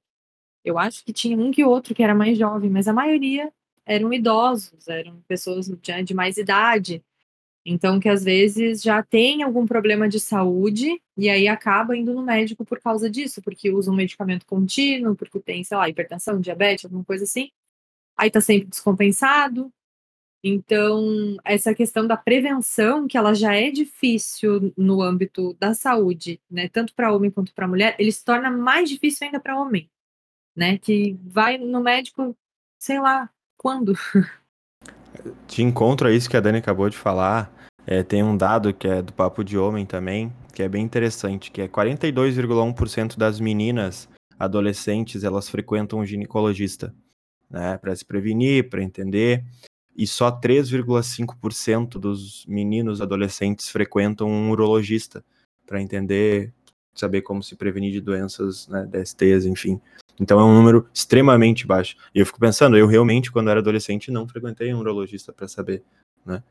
[0.64, 3.52] eu acho que tinha um que outro que era mais jovem, mas a maioria
[3.86, 5.68] eram idosos, eram pessoas
[6.04, 7.04] de mais idade.
[7.66, 12.24] Então, que às vezes já tem algum problema de saúde e aí acaba indo no
[12.24, 16.86] médico por causa disso, porque usa um medicamento contínuo, porque tem, sei lá, hipertensão, diabetes,
[16.86, 17.50] alguma coisa assim.
[18.18, 19.72] Aí tá sempre descompensado.
[20.44, 26.70] Então, essa questão da prevenção, que ela já é difícil no âmbito da saúde, né,
[26.70, 29.90] tanto para homem quanto para mulher, ele se torna mais difícil ainda para homem
[30.56, 30.78] né?
[30.78, 32.36] Que vai no médico,
[32.80, 33.94] sei lá, quando.
[35.48, 37.52] De encontro a isso que a Dani acabou de falar,
[37.86, 41.52] é, tem um dado que é do Papo de Homem também, que é bem interessante,
[41.52, 46.94] que é 42,1% das meninas adolescentes, elas frequentam um ginecologista,
[47.50, 49.44] né, para se prevenir, para entender,
[49.96, 55.24] e só 3,5% dos meninos adolescentes frequentam um urologista
[55.66, 56.54] para entender,
[56.94, 59.80] saber como se prevenir de doenças, né, DSTs, enfim.
[60.20, 61.96] Então é um número extremamente baixo.
[62.14, 65.84] E eu fico pensando, eu realmente, quando era adolescente, não frequentei um urologista para saber,
[66.26, 66.42] né?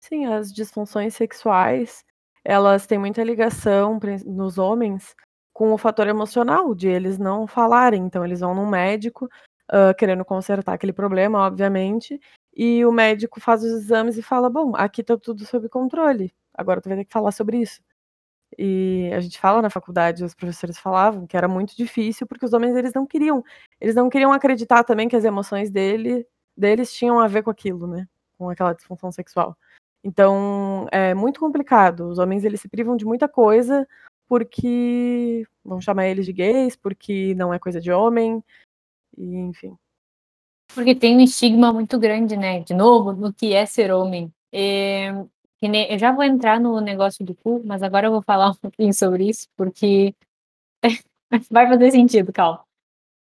[0.00, 2.04] Sim, as disfunções sexuais,
[2.44, 5.14] elas têm muita ligação nos homens
[5.52, 8.02] com o fator emocional de eles não falarem.
[8.04, 9.26] Então, eles vão num médico
[9.72, 12.20] uh, querendo consertar aquele problema, obviamente,
[12.54, 16.80] e o médico faz os exames e fala: Bom, aqui tá tudo sob controle, agora
[16.80, 17.80] tu vai ter que falar sobre isso.
[18.58, 22.52] E a gente fala na faculdade, os professores falavam que era muito difícil porque os
[22.52, 23.42] homens eles não queriam,
[23.80, 27.86] eles não queriam acreditar também que as emoções dele, deles tinham a ver com aquilo,
[27.86, 28.06] né?
[28.38, 29.56] Com aquela disfunção sexual.
[30.06, 32.08] Então, é muito complicado.
[32.08, 33.84] Os homens eles se privam de muita coisa
[34.28, 38.40] porque vão chamar eles de gays, porque não é coisa de homem,
[39.18, 39.76] e enfim.
[40.72, 42.60] Porque tem um estigma muito grande, né?
[42.60, 44.32] De novo, no que é ser homem.
[44.52, 45.10] É,
[45.60, 48.94] eu já vou entrar no negócio do cu, mas agora eu vou falar um pouquinho
[48.94, 50.14] sobre isso, porque
[51.50, 52.64] vai fazer sentido, calma.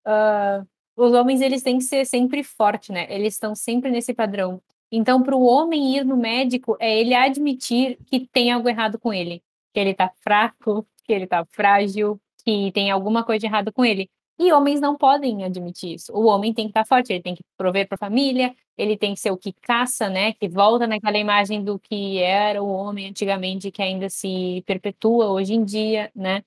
[0.05, 0.67] Uh,
[0.97, 3.07] os homens, eles têm que ser sempre fortes, né?
[3.09, 4.61] Eles estão sempre nesse padrão.
[4.95, 9.11] Então, para o homem ir no médico, é ele admitir que tem algo errado com
[9.11, 9.41] ele.
[9.73, 14.07] Que ele tá fraco, que ele tá frágil, que tem alguma coisa errada com ele.
[14.37, 16.13] E homens não podem admitir isso.
[16.13, 19.15] O homem tem que estar forte, ele tem que prover para a família, ele tem
[19.15, 20.33] que ser o que caça, né?
[20.33, 25.55] Que volta naquela imagem do que era o homem antigamente, que ainda se perpetua hoje
[25.55, 26.43] em dia, né?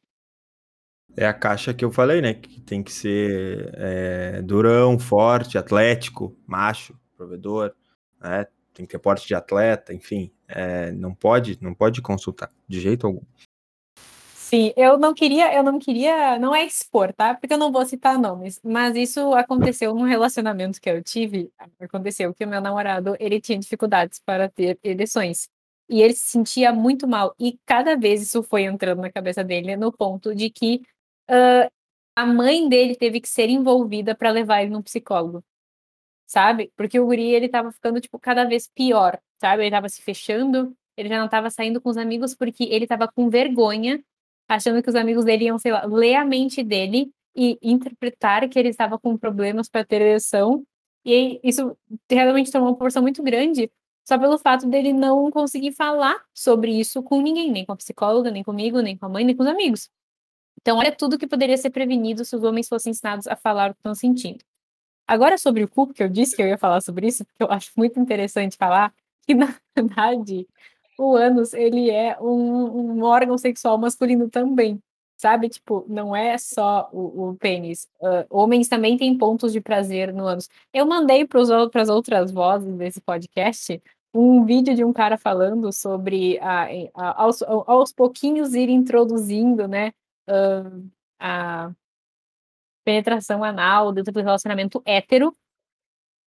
[1.17, 2.35] É a caixa que eu falei, né?
[2.35, 7.75] Que tem que ser é, durão, forte, atlético, macho, provedor,
[8.29, 8.47] né?
[8.75, 10.31] Tem que ter porte de atleta, enfim.
[10.49, 13.23] É, não pode, não pode consultar de jeito algum.
[14.49, 17.35] Sim, eu não queria, eu não queria, não é expor, tá?
[17.35, 22.33] Porque eu não vou citar nomes, mas isso aconteceu num relacionamento que eu tive, aconteceu
[22.33, 25.49] que o meu namorado, ele tinha dificuldades para ter ereções.
[25.89, 29.77] E ele se sentia muito mal, e cada vez isso foi entrando na cabeça dele,
[29.77, 30.81] no ponto de que
[31.29, 31.69] uh,
[32.15, 35.45] a mãe dele teve que ser envolvida para levar ele num psicólogo,
[36.27, 36.73] sabe?
[36.77, 39.63] Porque o guri, ele tava ficando, tipo, cada vez pior, sabe?
[39.63, 43.09] Ele tava se fechando, ele já não tava saindo com os amigos porque ele tava
[43.09, 44.03] com vergonha
[44.49, 48.59] achando que os amigos dele iam, sei lá, ler a mente dele e interpretar que
[48.59, 50.65] ele estava com problemas para ter ereção.
[51.05, 51.77] E isso
[52.11, 53.71] realmente tomou uma proporção muito grande,
[54.05, 58.31] só pelo fato dele não conseguir falar sobre isso com ninguém, nem com a psicóloga,
[58.31, 59.91] nem comigo, nem com a mãe, nem com os amigos.
[60.61, 63.75] Então, olha tudo que poderia ser prevenido se os homens fossem ensinados a falar o
[63.75, 64.45] que estão sentindo.
[65.07, 67.51] Agora, sobre o cu, que eu disse que eu ia falar sobre isso, porque eu
[67.51, 68.93] acho muito interessante falar,
[69.27, 70.47] que na verdade
[70.99, 74.81] o ânus, ele é um, um órgão sexual masculino também,
[75.17, 75.49] sabe?
[75.49, 77.87] Tipo, não é só o, o pênis.
[78.01, 80.49] Uh, homens também têm pontos de prazer no ânus.
[80.73, 83.81] Eu mandei para as outras vozes desse podcast
[84.15, 89.93] um vídeo de um cara falando sobre a, a, aos, aos pouquinhos ir introduzindo, né,
[90.29, 90.89] uh,
[91.21, 91.71] a
[92.87, 95.37] penetração anal dentro do relacionamento hétero,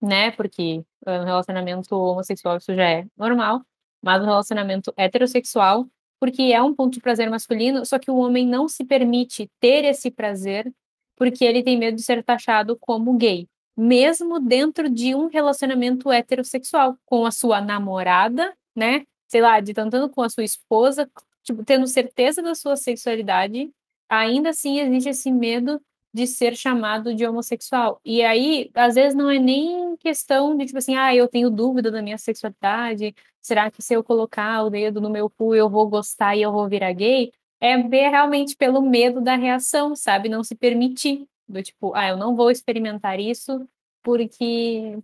[0.02, 3.62] né, porque no relacionamento homossexual isso já é normal,
[4.04, 5.88] mas um relacionamento heterossexual,
[6.20, 9.86] porque é um ponto de prazer masculino, só que o homem não se permite ter
[9.86, 10.70] esse prazer
[11.16, 16.98] porque ele tem medo de ser taxado como gay, mesmo dentro de um relacionamento heterossexual,
[17.06, 19.06] com a sua namorada, né?
[19.28, 21.10] Sei lá, de tentando com a sua esposa,
[21.44, 23.70] tipo, tendo certeza da sua sexualidade,
[24.10, 25.82] ainda assim existe esse medo
[26.14, 28.02] de ser chamado de homossexual.
[28.04, 31.92] E aí, às vezes, não é nem questão de, tipo assim, ah, eu tenho dúvida
[31.92, 35.88] da minha sexualidade, será que se eu colocar o dedo no meu cu eu vou
[35.88, 37.32] gostar e eu vou virar gay?
[37.60, 40.30] É ver realmente pelo medo da reação, sabe?
[40.30, 41.28] Não se permitir.
[41.48, 43.68] Do tipo, ah, eu não vou experimentar isso
[44.04, 44.98] porque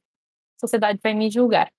[0.57, 1.71] a sociedade vai me julgar.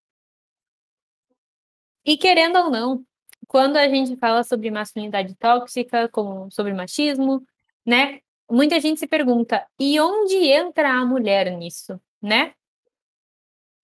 [2.04, 3.04] E querendo ou não,
[3.48, 7.44] quando a gente fala sobre masculinidade tóxica, como sobre machismo,
[7.84, 8.20] né?
[8.50, 12.54] Muita gente se pergunta: e onde entra a mulher nisso, né?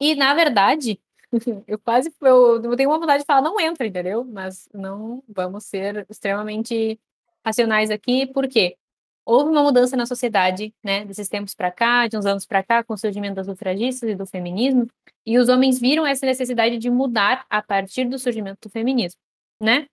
[0.01, 1.01] E na verdade,
[1.67, 4.25] eu quase eu, eu tenho uma vontade de falar não entra, entendeu?
[4.25, 7.01] Mas não vamos ser extremamente
[7.45, 8.77] racionais aqui, porque
[9.25, 12.83] houve uma mudança na sociedade, né, desses tempos para cá, de uns anos para cá,
[12.83, 14.89] com o surgimento das sufragistas e do feminismo,
[15.25, 19.21] e os homens viram essa necessidade de mudar a partir do surgimento do feminismo,
[19.61, 19.87] né?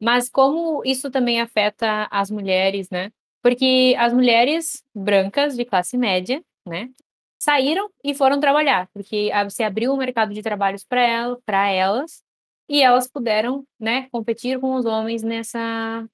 [0.00, 3.12] Mas como isso também afeta as mulheres, né?
[3.42, 6.90] Porque as mulheres brancas de classe média, né,
[7.38, 12.22] saíram e foram trabalhar, porque se abriu um mercado de trabalhos para ela, para elas,
[12.68, 16.06] e elas puderam, né, competir com os homens nessa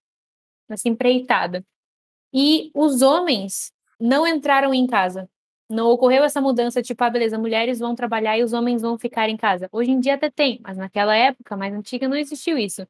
[0.68, 1.64] nessa empreitada.
[2.33, 5.29] E os homens não entraram em casa.
[5.70, 9.29] Não ocorreu essa mudança, tipo, ah, beleza, mulheres vão trabalhar e os homens vão ficar
[9.29, 9.68] em casa.
[9.72, 12.87] Hoje em dia até tem, mas naquela época mais antiga não existiu isso.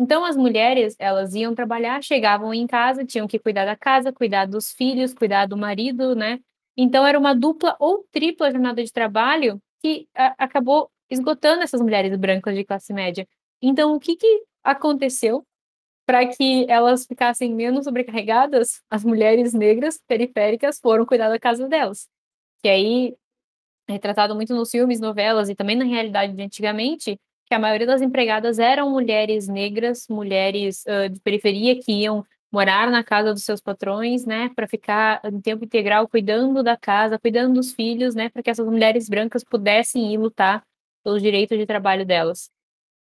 [0.00, 4.46] Então, as mulheres, elas iam trabalhar, chegavam em casa, tinham que cuidar da casa, cuidar
[4.46, 6.40] dos filhos, cuidar do marido, né?
[6.74, 12.16] Então, era uma dupla ou tripla jornada de trabalho que a, acabou esgotando essas mulheres
[12.16, 13.28] brancas de classe média.
[13.60, 15.44] Então, o que, que aconteceu
[16.06, 22.08] para que elas ficassem menos sobrecarregadas, as mulheres negras periféricas foram cuidar da casa delas.
[22.62, 23.14] Que aí
[23.86, 27.20] é tratado muito nos filmes, novelas e também na realidade de antigamente,
[27.50, 32.88] que a maioria das empregadas eram mulheres negras, mulheres uh, de periferia que iam morar
[32.92, 37.54] na casa dos seus patrões, né, para ficar em tempo integral cuidando da casa, cuidando
[37.54, 40.64] dos filhos, né, para que essas mulheres brancas pudessem ir lutar
[41.02, 42.52] pelos direitos de trabalho delas.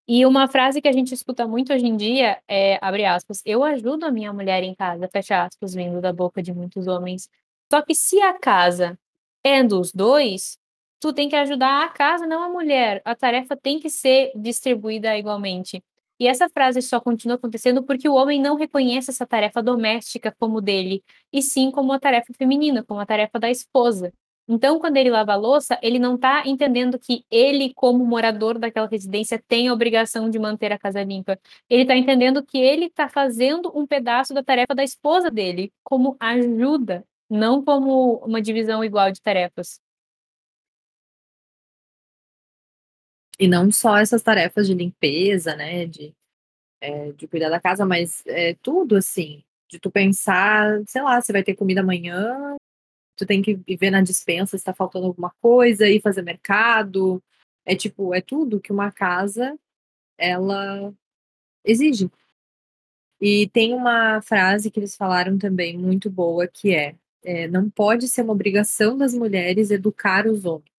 [0.06, 3.64] E uma frase que a gente escuta muito hoje em dia é, abre aspas, eu
[3.64, 7.30] ajudo a minha mulher em casa, fecha aspas, vindo da boca de muitos homens.
[7.72, 9.00] Só que se a casa
[9.42, 10.58] é dos dois,
[11.04, 13.02] tu tem que ajudar a casa, não a mulher.
[13.04, 15.84] A tarefa tem que ser distribuída igualmente.
[16.18, 20.62] E essa frase só continua acontecendo porque o homem não reconhece essa tarefa doméstica como
[20.62, 24.14] dele, e sim como uma tarefa feminina, como a tarefa da esposa.
[24.48, 28.88] Então, quando ele lava a louça, ele não está entendendo que ele, como morador daquela
[28.88, 31.38] residência, tem a obrigação de manter a casa limpa.
[31.70, 36.16] Ele está entendendo que ele está fazendo um pedaço da tarefa da esposa dele, como
[36.18, 39.82] ajuda, não como uma divisão igual de tarefas.
[43.40, 46.14] E não só essas tarefas de limpeza, né, de,
[46.82, 51.34] é, de cuidar da casa, mas é, tudo assim, de tu pensar, sei lá, você
[51.34, 52.56] vai ter comida amanhã,
[53.16, 57.24] tu tem que ver na dispensa se tá faltando alguma coisa, ir fazer mercado.
[57.66, 59.58] É tipo, é tudo que uma casa
[60.18, 60.94] ela
[61.66, 62.10] exige.
[63.22, 68.08] E tem uma frase que eles falaram também muito boa que é, é não pode
[68.10, 70.73] ser uma obrigação das mulheres educar os homens.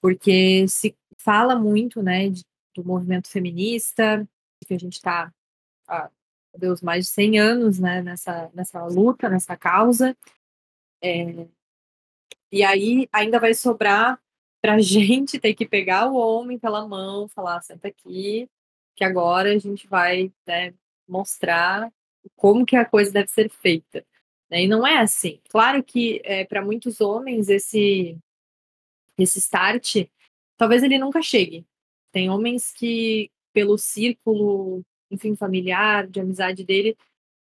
[0.00, 2.44] Porque se fala muito, né, de,
[2.74, 4.26] do movimento feminista,
[4.66, 5.32] que a gente está
[6.58, 10.16] Deus, mais de 100 anos, né, nessa, nessa luta, nessa causa,
[11.02, 11.46] é,
[12.50, 14.20] e aí ainda vai sobrar
[14.60, 18.48] para a gente ter que pegar o homem pela mão, falar, senta aqui,
[18.96, 20.74] que agora a gente vai né,
[21.06, 21.92] mostrar
[22.36, 24.04] como que a coisa deve ser feita.
[24.50, 24.64] Né?
[24.64, 25.40] E não é assim.
[25.48, 28.18] Claro que é, para muitos homens esse
[29.18, 30.06] esse start,
[30.56, 31.66] talvez ele nunca chegue.
[32.12, 36.96] Tem homens que pelo círculo, enfim, familiar, de amizade dele,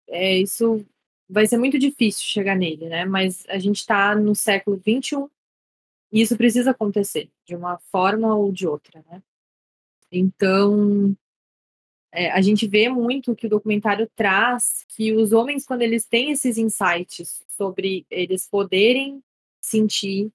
[0.07, 0.86] é, isso
[1.28, 3.05] vai ser muito difícil chegar nele, né?
[3.05, 5.28] Mas a gente está no século XXI
[6.11, 9.22] e isso precisa acontecer de uma forma ou de outra, né?
[10.11, 11.16] Então,
[12.11, 16.32] é, a gente vê muito que o documentário traz que os homens, quando eles têm
[16.32, 19.22] esses insights sobre eles poderem
[19.59, 20.32] sentir,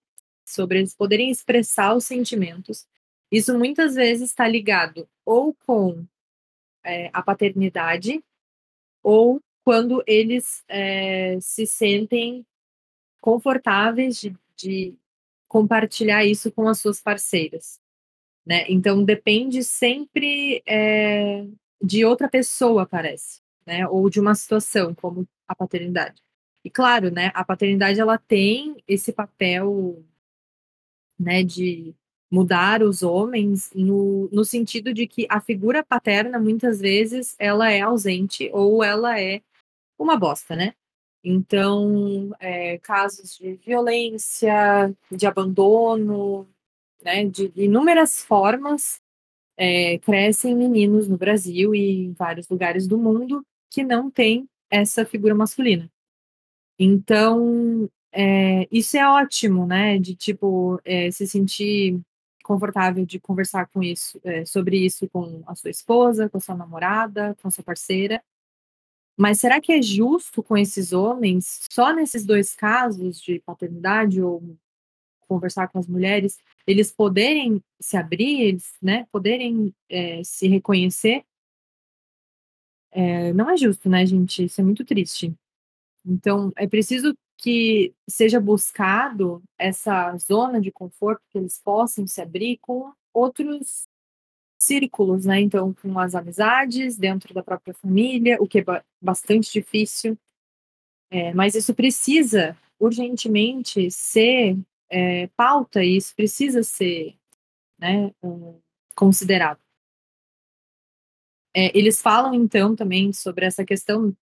[0.53, 2.87] sobre eles poderem expressar os sentimentos,
[3.31, 6.05] isso muitas vezes está ligado ou com
[6.85, 8.23] é, a paternidade
[9.03, 12.45] ou quando eles é, se sentem
[13.21, 14.95] confortáveis de, de,
[15.47, 17.81] compartilhar isso com as suas parceiras.
[18.47, 18.65] Né?
[18.69, 21.45] Então depende sempre é,
[21.83, 23.87] de outra pessoa, parece, né?
[23.89, 26.23] ou de uma situação, como a paternidade.
[26.65, 30.05] E claro, né, a paternidade ela tem esse papel
[31.21, 31.95] né, de
[32.31, 37.81] mudar os homens no, no sentido de que a figura paterna muitas vezes ela é
[37.81, 39.43] ausente ou ela é
[39.99, 40.75] uma bosta, né?
[41.23, 46.49] Então, é, casos de violência, de abandono,
[47.03, 49.01] né, de inúmeras formas,
[49.57, 55.05] é, crescem meninos no Brasil e em vários lugares do mundo que não têm essa
[55.05, 55.91] figura masculina.
[56.79, 59.99] Então, é, isso é ótimo, né?
[59.99, 62.01] De tipo é, se sentir
[62.43, 66.57] confortável de conversar com isso, é, sobre isso com a sua esposa, com a sua
[66.57, 68.23] namorada, com a sua parceira,
[69.21, 74.57] mas será que é justo com esses homens, só nesses dois casos de paternidade ou
[75.29, 81.23] conversar com as mulheres, eles poderem se abrir, eles, né, poderem é, se reconhecer?
[82.91, 84.45] É, não é justo, né, gente?
[84.47, 85.35] Isso é muito triste.
[86.03, 92.59] Então, é preciso que seja buscado essa zona de conforto, que eles possam se abrir
[92.59, 93.87] com outros
[94.59, 95.41] círculos, né?
[95.41, 98.65] Então, com as amizades dentro da própria família, o que é
[99.01, 100.19] bastante difícil.
[101.11, 104.59] É, mas isso precisa urgentemente ser
[104.91, 107.17] é, pauta, e isso precisa ser
[107.79, 108.61] né, um,
[108.95, 109.61] considerado.
[111.55, 114.15] É, eles falam então também sobre essa questão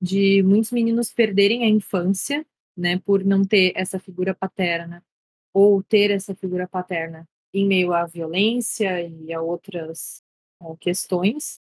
[0.00, 2.44] de muitos meninos perderem a infância,
[2.76, 5.04] né, por não ter essa figura paterna
[5.52, 10.22] ou ter essa figura paterna em meio à violência e a outras
[10.60, 11.60] é, questões.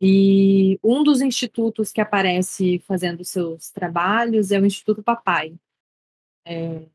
[0.00, 5.56] E um dos institutos que aparece fazendo seus trabalhos é o Instituto Papai.
[6.44, 6.86] É,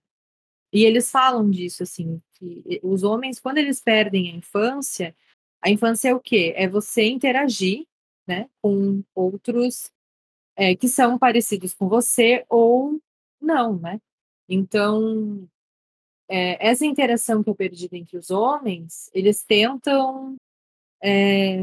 [0.71, 5.15] e eles falam disso, assim, que os homens, quando eles perdem a infância,
[5.61, 6.53] a infância é o quê?
[6.55, 7.87] É você interagir
[8.27, 9.91] né, com outros
[10.59, 12.99] é, que são parecidos com você ou
[13.41, 14.01] não, né?
[14.47, 15.47] Então,
[16.27, 20.35] é, essa interação que é perdida entre os homens, eles tentam.
[21.01, 21.59] É,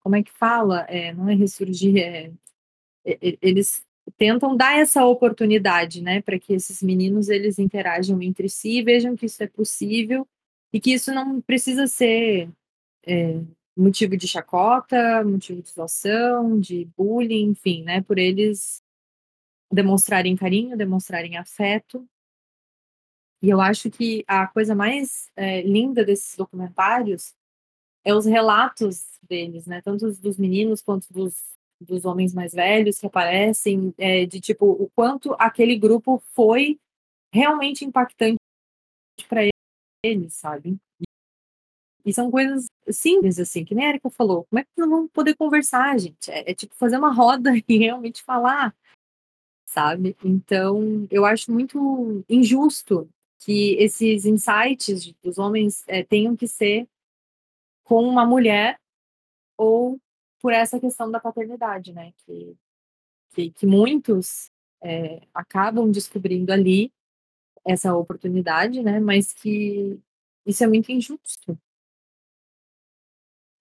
[0.00, 0.80] como é que fala?
[0.90, 2.32] É, não é ressurgir, é,
[3.40, 3.82] eles
[4.18, 9.26] tentam dar essa oportunidade, né, para que esses meninos eles interajam entre si vejam que
[9.26, 10.26] isso é possível
[10.72, 12.50] e que isso não precisa ser
[13.06, 13.40] é,
[13.80, 18.82] motivo de chacota, motivo de zoação, de bullying, enfim, né, por eles
[19.72, 22.06] demonstrarem carinho, demonstrarem afeto.
[23.42, 27.34] E eu acho que a coisa mais é, linda desses documentários
[28.04, 31.34] é os relatos deles, né, tanto dos meninos quanto dos,
[31.80, 36.78] dos homens mais velhos que aparecem, é, de tipo, o quanto aquele grupo foi
[37.32, 38.38] realmente impactante
[39.28, 39.42] para
[40.04, 40.78] eles, sabe?
[42.04, 44.44] E são coisas simples, assim, que nem a Erika falou.
[44.44, 46.30] Como é que nós vamos poder conversar, gente?
[46.30, 48.74] É, é tipo fazer uma roda e realmente falar,
[49.66, 50.16] sabe?
[50.24, 53.08] Então, eu acho muito injusto
[53.40, 56.86] que esses insights dos homens é, tenham que ser
[57.84, 58.78] com uma mulher
[59.56, 59.98] ou
[60.40, 62.12] por essa questão da paternidade, né?
[62.24, 62.56] Que,
[63.34, 64.50] que, que muitos
[64.82, 66.92] é, acabam descobrindo ali
[67.64, 69.00] essa oportunidade, né?
[69.00, 69.98] Mas que
[70.46, 71.58] isso é muito injusto.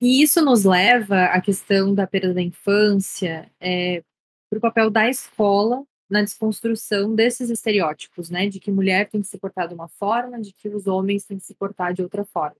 [0.01, 4.01] E isso nos leva à questão da perda da infância, é,
[4.49, 8.47] para o papel da escola na desconstrução desses estereótipos, né?
[8.49, 11.37] De que mulher tem que se portar de uma forma, de que os homens têm
[11.37, 12.57] que se portar de outra forma.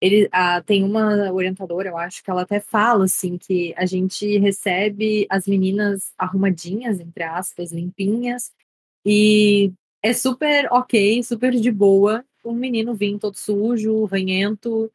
[0.00, 0.30] Ele
[0.64, 5.46] tem uma orientadora, eu acho que ela até fala assim que a gente recebe as
[5.46, 8.50] meninas arrumadinhas, entre aspas, limpinhas,
[9.04, 14.90] e é super ok, super de boa um menino vir todo sujo, ranhento,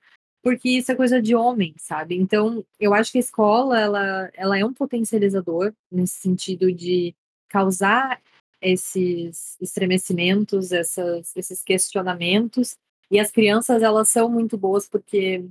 [0.46, 2.16] porque isso é coisa de homem, sabe?
[2.16, 7.16] Então, eu acho que a escola, ela, ela é um potencializador nesse sentido de
[7.50, 8.22] causar
[8.62, 12.78] esses estremecimentos, essas, esses questionamentos,
[13.10, 15.44] e as crianças, elas são muito boas porque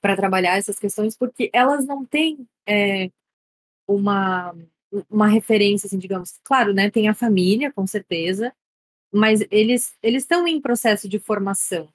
[0.00, 3.10] para trabalhar essas questões, porque elas não têm é,
[3.86, 4.54] uma,
[5.10, 8.50] uma referência, assim, digamos, claro, né, tem a família, com certeza,
[9.12, 11.86] mas eles eles estão em processo de formação,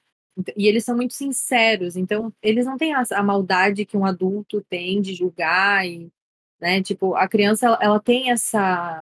[0.56, 4.62] e eles são muito sinceros, então eles não têm a, a maldade que um adulto
[4.70, 6.12] tem de julgar e,
[6.60, 9.04] né, tipo, a criança ela, ela tem essa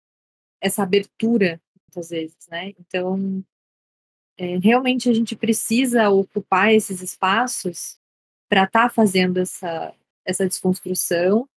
[0.61, 2.73] essa abertura muitas vezes, né?
[2.79, 3.43] Então,
[4.37, 7.99] é, realmente a gente precisa ocupar esses espaços
[8.49, 9.93] para estar tá fazendo essa
[10.25, 11.47] essa desconstrução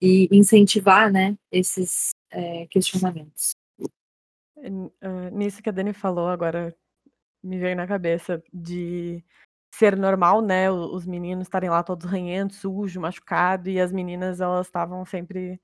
[0.00, 3.56] e incentivar, né, esses é, questionamentos.
[4.56, 6.74] Uh, nisso que a Dani falou agora,
[7.42, 9.24] me veio na cabeça de
[9.74, 14.66] ser normal, né, os meninos estarem lá todos ranhentos, sujo, machucado, e as meninas, elas
[14.66, 15.60] estavam sempre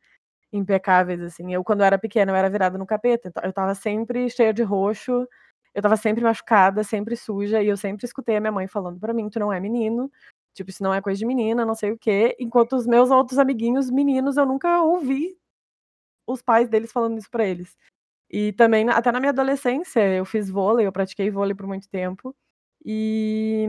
[0.52, 1.52] impecáveis, assim.
[1.54, 4.62] Eu, quando era pequena, eu era virada no capeta, então eu estava sempre cheia de
[4.62, 8.98] roxo, eu estava sempre machucada, sempre suja, e eu sempre escutei a minha mãe falando
[9.00, 10.10] para mim, tu não é menino,
[10.54, 13.38] tipo, isso não é coisa de menina, não sei o quê, enquanto os meus outros
[13.38, 15.36] amiguinhos meninos, eu nunca ouvi
[16.26, 17.76] os pais deles falando isso para eles.
[18.36, 22.34] E também, até na minha adolescência, eu fiz vôlei, eu pratiquei vôlei por muito tempo.
[22.84, 23.64] E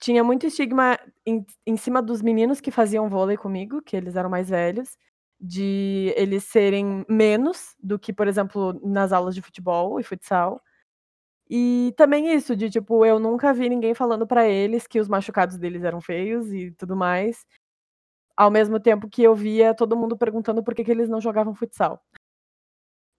[0.00, 4.28] tinha muito estigma em, em cima dos meninos que faziam vôlei comigo, que eles eram
[4.28, 4.98] mais velhos,
[5.40, 10.60] de eles serem menos do que, por exemplo, nas aulas de futebol e futsal.
[11.50, 15.58] E também isso, de tipo, eu nunca vi ninguém falando para eles que os machucados
[15.58, 17.46] deles eram feios e tudo mais.
[18.36, 21.54] Ao mesmo tempo que eu via todo mundo perguntando por que, que eles não jogavam
[21.54, 22.02] futsal.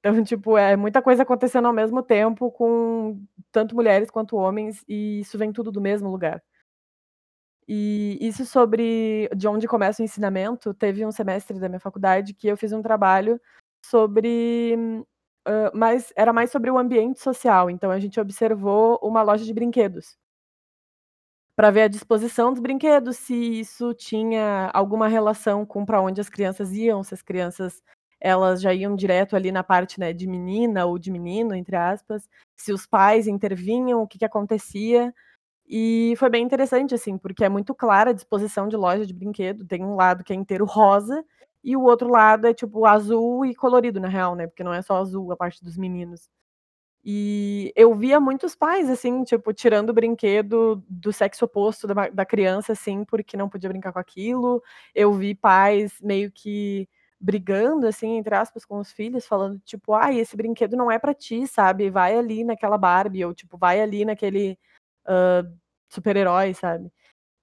[0.01, 5.19] Então, tipo, é muita coisa acontecendo ao mesmo tempo com tanto mulheres quanto homens, e
[5.21, 6.43] isso vem tudo do mesmo lugar.
[7.67, 12.47] E isso sobre de onde começa o ensinamento, teve um semestre da minha faculdade que
[12.47, 13.39] eu fiz um trabalho
[13.85, 14.75] sobre
[15.47, 17.69] uh, mais, era mais sobre o ambiente social.
[17.69, 20.17] Então a gente observou uma loja de brinquedos
[21.55, 26.29] para ver a disposição dos brinquedos, se isso tinha alguma relação com para onde as
[26.29, 27.83] crianças iam, se as crianças
[28.21, 32.29] elas já iam direto ali na parte né, de menina ou de menino, entre aspas,
[32.55, 35.13] se os pais intervinham, o que, que acontecia.
[35.67, 39.65] E foi bem interessante, assim, porque é muito clara a disposição de loja de brinquedo.
[39.65, 41.25] Tem um lado que é inteiro rosa
[41.63, 44.47] e o outro lado é tipo azul e colorido, na real, né?
[44.47, 46.29] Porque não é só azul a parte dos meninos.
[47.03, 52.25] E eu via muitos pais, assim, tipo, tirando o brinquedo do sexo oposto da, da
[52.25, 54.61] criança, assim, porque não podia brincar com aquilo.
[54.93, 56.87] Eu vi pais meio que
[57.21, 61.13] brigando, assim, entre aspas, com os filhos, falando, tipo, ai, esse brinquedo não é para
[61.13, 61.89] ti, sabe?
[61.89, 64.57] Vai ali naquela Barbie, ou, tipo, vai ali naquele
[65.05, 65.47] uh,
[65.89, 66.91] super-herói, sabe?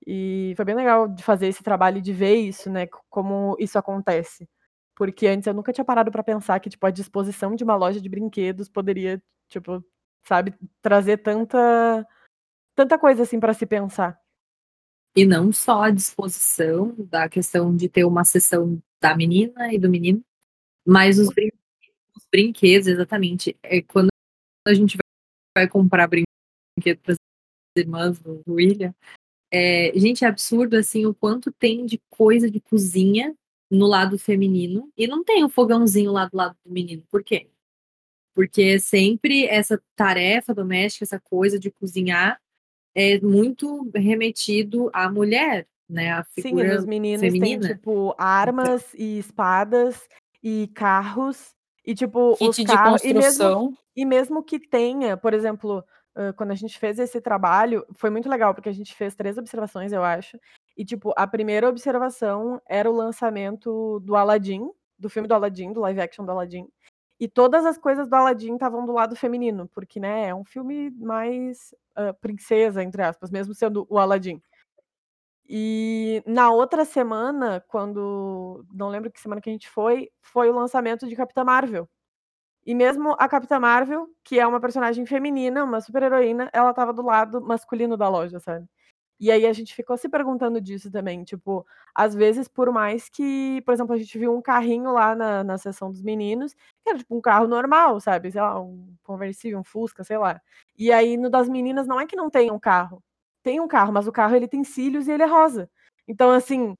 [0.07, 4.49] E foi bem legal de fazer esse trabalho de ver isso, né, como isso acontece.
[4.97, 8.01] Porque antes eu nunca tinha parado para pensar que, tipo, a disposição de uma loja
[8.01, 9.85] de brinquedos poderia, tipo,
[10.25, 12.07] sabe, trazer tanta
[12.75, 14.21] tanta coisa assim para se pensar.
[15.17, 19.89] E não só a disposição da questão de ter uma sessão da menina e do
[19.89, 20.23] menino,
[20.87, 21.51] mas os, brin
[22.17, 23.57] os brinquedos, exatamente.
[23.63, 24.09] É quando
[24.67, 27.19] a gente vai, vai comprar brinquedo para as
[27.77, 28.95] irmãs do, William,
[29.51, 33.35] é, gente, é absurdo assim o quanto tem de coisa de cozinha
[33.71, 37.03] no lado feminino e não tem o um fogãozinho lá do lado do menino.
[37.11, 37.49] Por quê?
[38.35, 42.41] Porque sempre essa tarefa doméstica, essa coisa de cozinhar,
[42.95, 46.13] é muito remetido à mulher, né?
[46.13, 47.67] A Sim, e os meninos feminina.
[47.67, 50.09] têm, tipo, armas e espadas
[50.43, 53.01] e carros e, tipo, os carros...
[53.03, 53.61] de construção.
[53.61, 55.83] E mesmo, e mesmo que tenha, por exemplo,
[56.37, 59.93] quando a gente fez esse trabalho, foi muito legal, porque a gente fez três observações,
[59.93, 60.39] eu acho.
[60.77, 64.69] E, tipo, a primeira observação era o lançamento do Aladdin,
[64.99, 66.69] do filme do Aladdin, do live action do Aladdin.
[67.21, 70.91] E todas as coisas do Aladdin estavam do lado feminino, porque, né, é um filme
[70.91, 71.75] mais
[72.21, 74.41] princesa, entre aspas, mesmo sendo o Aladdin.
[75.49, 78.65] E na outra semana, quando.
[78.73, 81.89] Não lembro que semana que a gente foi, foi o lançamento de Capitã Marvel.
[82.67, 87.03] E mesmo a Capitã Marvel, que é uma personagem feminina, uma super-heroína, ela tava do
[87.03, 88.67] lado masculino da loja, sabe?
[89.21, 93.61] E aí a gente ficou se perguntando disso também, tipo, às vezes, por mais que,
[93.67, 96.99] por exemplo, a gente viu um carrinho lá na, na sessão dos meninos, que era
[96.99, 98.31] tipo um carro normal, sabe?
[98.31, 100.41] Sei lá, um conversível, um Fusca, sei lá.
[100.79, 103.03] E aí no das meninas não é que não tem um carro.
[103.43, 105.71] Tem um carro, mas o carro ele tem cílios e ele é rosa.
[106.07, 106.77] Então, assim,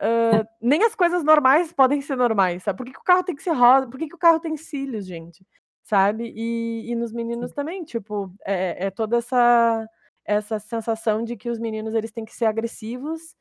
[0.00, 2.76] Uh, nem as coisas normais podem ser normais, sabe?
[2.76, 3.86] Por que, que o carro tem que ser rosa?
[3.88, 5.44] Por que, que o carro tem cílios, gente?
[5.82, 6.32] Sabe?
[6.34, 9.88] E, e nos meninos também, tipo, é, é, toda essa,
[10.24, 13.34] essa sensação de que os meninos eles têm que ser agressivos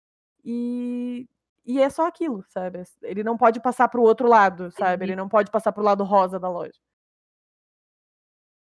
[0.44, 1.28] e,
[1.66, 2.84] e é só aquilo, sabe?
[3.04, 5.06] Ele não pode passar para o outro lado, sabe?
[5.06, 6.80] Ele não pode passar para o lado rosa da loja.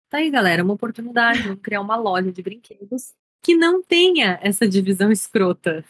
[0.10, 4.68] Tá aí, galera, uma oportunidade de criar uma loja de brinquedos que não tenha essa
[4.68, 5.84] divisão escrota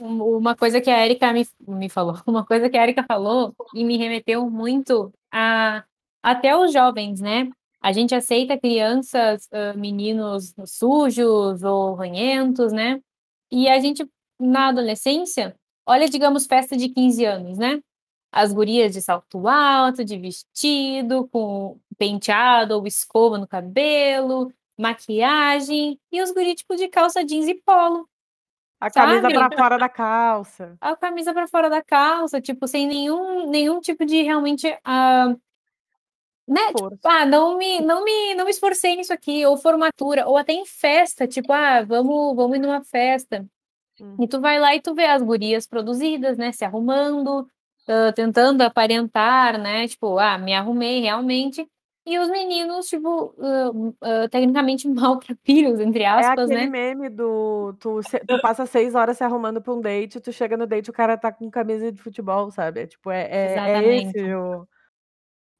[0.00, 3.84] uma coisa que a Erika me, me falou, uma coisa que a Erika falou e
[3.84, 5.84] me remeteu muito a
[6.22, 7.48] até os jovens, né?
[7.80, 13.00] A gente aceita crianças, meninos sujos ou ranhentos, né?
[13.50, 14.06] E a gente,
[14.38, 15.56] na adolescência,
[15.86, 17.80] olha, digamos, festa de 15 anos, né?
[18.30, 26.22] As gurias de salto alto, de vestido, com penteado ou escova no cabelo, maquiagem, e
[26.22, 28.08] os guris, tipo, de calça jeans e polo.
[28.80, 30.76] A camisa para fora da calça.
[30.80, 34.66] A camisa para fora da calça, tipo, sem nenhum, nenhum tipo de realmente.
[34.68, 35.38] Uh,
[36.48, 36.66] né?
[36.74, 40.52] Tipo, ah, não me, não, me, não me esforcei nisso aqui, ou formatura, ou até
[40.52, 43.46] em festa, tipo, ah, vamos, vamos ir numa festa.
[44.00, 44.16] Hum.
[44.18, 46.50] E tu vai lá e tu vê as gurias produzidas, né?
[46.50, 47.46] Se arrumando,
[47.86, 49.86] uh, tentando aparentar, né?
[49.86, 51.68] Tipo, ah, me arrumei realmente.
[52.10, 56.94] E os meninos, tipo, uh, uh, tecnicamente maltrapilhos, entre aspas, é aquele né?
[56.94, 57.72] meme do.
[57.78, 60.92] Tu, tu passa seis horas se arrumando pra um date, tu chega no date, o
[60.92, 62.80] cara tá com camisa de futebol, sabe?
[62.80, 64.66] É, tipo, é, é, é esse o,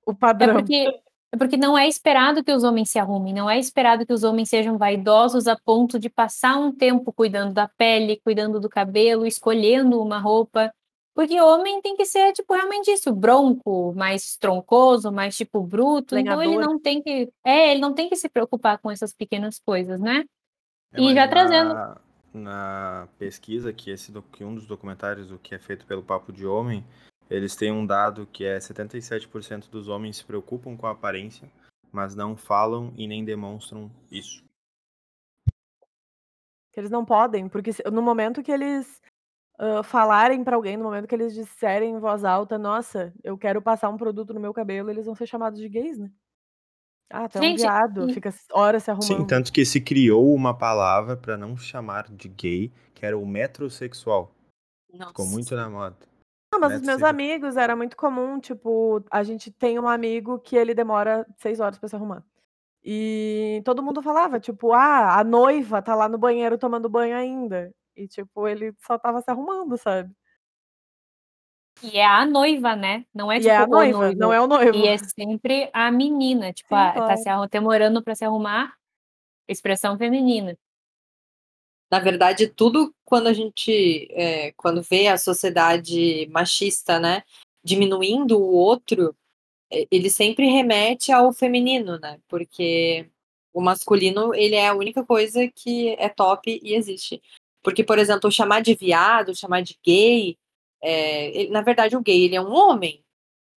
[0.04, 0.50] o padrão.
[0.50, 4.04] É porque, é porque não é esperado que os homens se arrumem, não é esperado
[4.04, 8.58] que os homens sejam vaidosos a ponto de passar um tempo cuidando da pele, cuidando
[8.58, 10.72] do cabelo, escolhendo uma roupa.
[11.14, 16.14] Porque homem tem que ser, tipo, realmente isso, bronco, mais troncoso, mais, tipo, bruto.
[16.14, 16.44] Lenhador.
[16.44, 17.32] Então ele não tem que.
[17.44, 20.24] É, ele não tem que se preocupar com essas pequenas coisas, né?
[20.92, 21.74] É, e já na, trazendo.
[22.32, 26.46] Na pesquisa, que, esse, que um dos documentários, o que é feito pelo Papo de
[26.46, 26.84] Homem,
[27.28, 31.50] eles têm um dado que é 77% dos homens se preocupam com a aparência,
[31.90, 34.44] mas não falam e nem demonstram isso.
[36.76, 39.02] Eles não podem, porque no momento que eles
[39.60, 43.60] uh, falarem para alguém no momento que eles disserem em voz alta, nossa, eu quero
[43.60, 46.10] passar um produto no meu cabelo, eles vão ser chamados de gays, né?
[47.12, 48.14] Ah, até Gente, um viado, e...
[48.14, 49.06] fica horas se arrumando.
[49.06, 53.26] Sim, tanto que se criou uma palavra para não chamar de gay, que era o
[53.26, 54.32] metrosexual.
[54.92, 55.08] Nossa.
[55.08, 55.96] Ficou muito na moda.
[56.52, 60.56] Não, mas os meus amigos era muito comum, tipo, a gente tem um amigo que
[60.56, 62.24] ele demora seis horas para se arrumar.
[62.82, 67.72] E todo mundo falava, tipo, ah, a noiva tá lá no banheiro tomando banho ainda.
[68.00, 70.10] E, tipo, ele só tava se arrumando, sabe?
[71.82, 73.04] E é a noiva, né?
[73.12, 74.18] Não é e tipo é a noiva, noivo.
[74.18, 74.74] não é o noivo.
[74.74, 77.08] E é sempre a menina, tipo, Sim, a, claro.
[77.08, 78.74] tá se demorando para se arrumar,
[79.46, 80.56] expressão feminina.
[81.90, 87.22] Na verdade, tudo quando a gente, é, quando vê a sociedade machista, né,
[87.62, 89.14] diminuindo o outro,
[89.90, 92.18] ele sempre remete ao feminino, né?
[92.28, 93.10] Porque
[93.52, 97.20] O masculino, ele é a única coisa que é top e existe.
[97.62, 100.38] Porque, por exemplo, chamar de viado, chamar de gay,
[100.82, 103.04] é, ele, na verdade, o gay ele é um homem,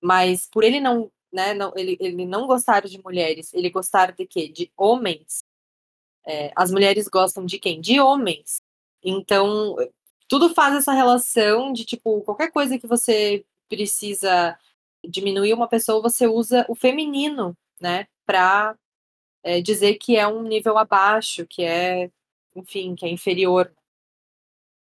[0.02, 4.26] mas por ele não, né, não ele, ele não gostar de mulheres, ele gostar de
[4.28, 4.50] quê?
[4.50, 5.44] De homens.
[6.26, 7.82] É, as mulheres gostam de quem?
[7.82, 8.62] De homens.
[9.04, 9.76] Então,
[10.28, 14.58] tudo faz essa relação de tipo qualquer coisa que você precisa
[15.06, 18.76] diminuir uma pessoa, você usa o feminino, né, para
[19.44, 22.10] é, dizer que é um nível abaixo, que é,
[22.56, 23.72] enfim, que é inferior.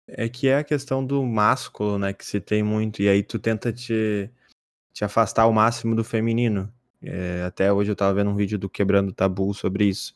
[0.07, 3.39] É que é a questão do másculo, né, que se tem muito, e aí tu
[3.39, 4.29] tenta te,
[4.93, 6.71] te afastar ao máximo do feminino.
[7.01, 10.15] É, até hoje eu tava vendo um vídeo do Quebrando Tabu sobre isso.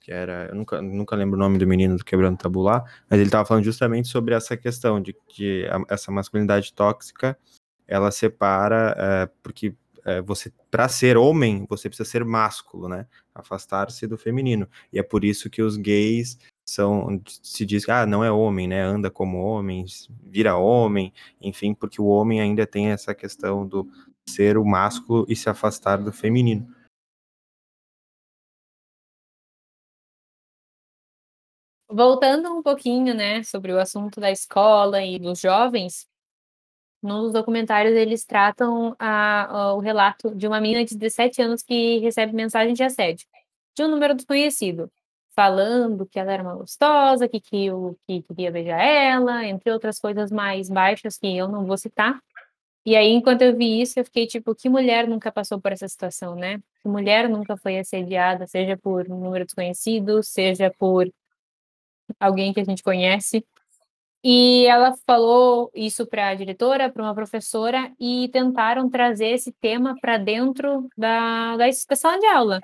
[0.00, 0.46] Que era.
[0.48, 3.44] Eu nunca, nunca lembro o nome do menino do Quebrando Tabu lá, mas ele tava
[3.44, 7.38] falando justamente sobre essa questão de que a, essa masculinidade tóxica
[7.86, 9.74] ela separa, é, porque
[10.04, 13.06] é, você, para ser homem, você precisa ser másculo, né?
[13.34, 14.68] Afastar-se do feminino.
[14.92, 16.38] E é por isso que os gays
[16.70, 18.82] são se diz que ah, não é homem, né?
[18.82, 19.84] Anda como homem,
[20.22, 23.90] vira homem, enfim, porque o homem ainda tem essa questão do
[24.28, 26.68] ser o másculo e se afastar do feminino.
[31.88, 36.08] Voltando um pouquinho, né, sobre o assunto da escola e dos jovens,
[37.02, 41.98] nos documentários eles tratam a, a, o relato de uma menina de 17 anos que
[41.98, 43.26] recebe mensagem de assédio
[43.76, 44.90] de um número desconhecido
[45.34, 49.98] falando que ela era uma gostosa, que, que, o, que queria beijar ela, entre outras
[49.98, 52.20] coisas mais baixas que eu não vou citar.
[52.84, 55.86] E aí, enquanto eu vi isso, eu fiquei tipo, que mulher nunca passou por essa
[55.86, 56.58] situação, né?
[56.82, 61.10] Que mulher nunca foi assediada, seja por um número desconhecido, seja por
[62.18, 63.44] alguém que a gente conhece.
[64.22, 69.94] E ela falou isso para a diretora, para uma professora, e tentaram trazer esse tema
[70.00, 72.60] para dentro da, da, da sala de aula.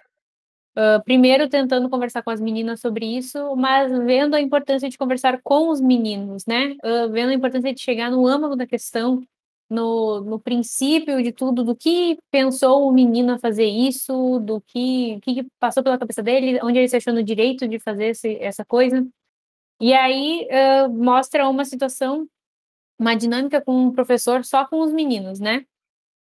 [0.78, 5.40] Uh, primeiro tentando conversar com as meninas sobre isso, mas vendo a importância de conversar
[5.42, 6.76] com os meninos, né?
[6.84, 9.22] Uh, vendo a importância de chegar no âmago da questão,
[9.70, 15.18] no, no princípio de tudo, do que pensou o menino a fazer isso, do que,
[15.22, 18.64] que passou pela cabeça dele, onde ele se achou no direito de fazer esse, essa
[18.64, 19.06] coisa.
[19.80, 22.28] E aí uh, mostra uma situação,
[22.98, 25.64] uma dinâmica com um professor só com os meninos, né?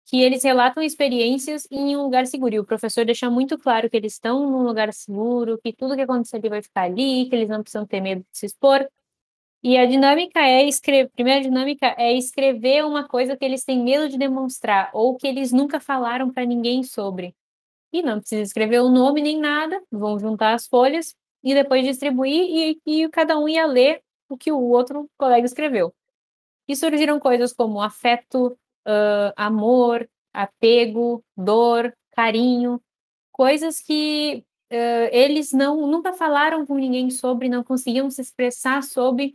[0.07, 2.55] Que eles relatam experiências em um lugar seguro.
[2.55, 6.03] E o professor deixa muito claro que eles estão num lugar seguro, que tudo que
[6.03, 8.87] acontecer ali vai ficar ali, que eles não precisam ter medo de se expor.
[9.63, 14.11] E a dinâmica é escrever, primeira dinâmica é escrever uma coisa que eles têm medo
[14.11, 17.35] de demonstrar ou que eles nunca falaram para ninguém sobre.
[17.93, 22.79] E não precisa escrever o nome nem nada, vão juntar as folhas e depois distribuir
[22.87, 25.95] e, e cada um ia ler o que o outro colega escreveu.
[26.69, 32.81] E surgiram coisas como afeto, uh, amor, apego, dor, carinho,
[33.33, 39.35] coisas que uh, eles não nunca falaram com ninguém sobre, não conseguiam se expressar sobre.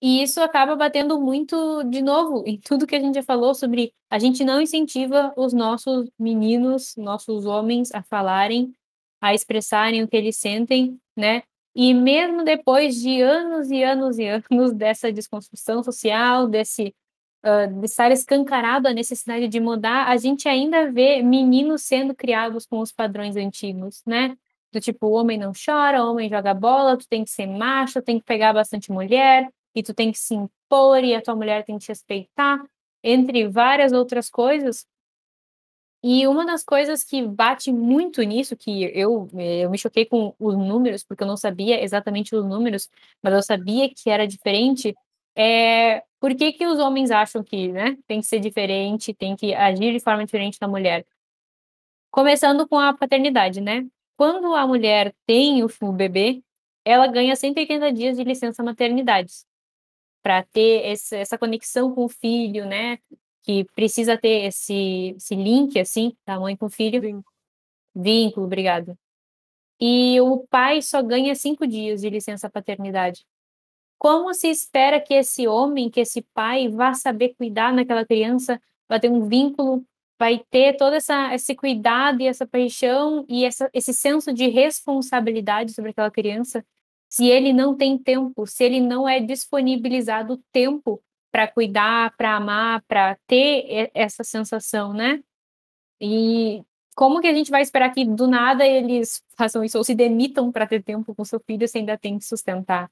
[0.00, 3.92] E isso acaba batendo muito, de novo, em tudo que a gente já falou sobre
[4.10, 8.74] a gente não incentiva os nossos meninos, nossos homens a falarem,
[9.20, 11.42] a expressarem o que eles sentem, né?
[11.74, 16.94] E mesmo depois de anos e anos e anos dessa desconstrução social, desse
[17.46, 22.80] uh, estar escancarado a necessidade de mudar, a gente ainda vê meninos sendo criados com
[22.80, 24.36] os padrões antigos, né?
[24.72, 28.24] Do tipo, homem não chora, homem joga bola, tu tem que ser macho, tem que
[28.24, 31.84] pegar bastante mulher, e tu tem que se impor, e a tua mulher tem que
[31.84, 32.62] te respeitar,
[33.02, 34.84] entre várias outras coisas.
[36.02, 40.54] E uma das coisas que bate muito nisso, que eu, eu me choquei com os
[40.56, 42.88] números, porque eu não sabia exatamente os números,
[43.22, 44.94] mas eu sabia que era diferente,
[45.36, 49.54] é por que, que os homens acham que né, tem que ser diferente, tem que
[49.54, 51.06] agir de forma diferente da mulher?
[52.10, 53.86] Começando com a paternidade, né?
[54.16, 56.42] Quando a mulher tem o bebê,
[56.84, 59.32] ela ganha 180 dias de licença maternidade
[60.20, 62.98] para ter esse, essa conexão com o filho, né?
[63.44, 67.00] Que precisa ter esse, esse link, assim, da mãe com o filho.
[67.00, 67.24] Vínculo.
[67.94, 68.98] Vínculo, obrigado.
[69.80, 73.24] E o pai só ganha cinco dias de licença paternidade.
[73.98, 79.00] Como se espera que esse homem, que esse pai vá saber cuidar naquela criança, vai
[79.00, 79.84] ter um vínculo,
[80.18, 85.72] vai ter todo essa, esse cuidado e essa paixão e essa, esse senso de responsabilidade
[85.72, 86.64] sobre aquela criança,
[87.08, 92.82] se ele não tem tempo, se ele não é disponibilizado tempo para cuidar, para amar,
[92.88, 95.22] para ter essa sensação, né?
[96.00, 96.62] E
[96.94, 100.50] como que a gente vai esperar que do nada eles façam isso ou se demitam
[100.50, 102.90] para ter tempo com seu filho se ainda tem que sustentar?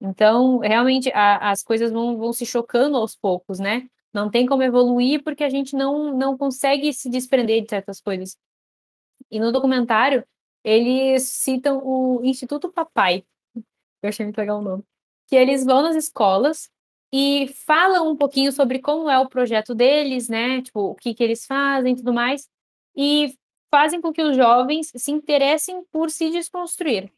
[0.00, 3.88] Então, realmente, a, as coisas vão, vão se chocando aos poucos, né?
[4.12, 8.36] Não tem como evoluir porque a gente não, não consegue se desprender de certas coisas.
[9.30, 10.24] E no documentário,
[10.64, 13.24] eles citam o Instituto Papai,
[14.02, 14.84] eu achei muito legal o nome,
[15.28, 16.70] que eles vão nas escolas
[17.12, 20.62] e falam um pouquinho sobre como é o projeto deles, né?
[20.62, 22.48] Tipo, o que, que eles fazem e tudo mais,
[22.96, 23.34] e
[23.70, 27.12] fazem com que os jovens se interessem por se desconstruir.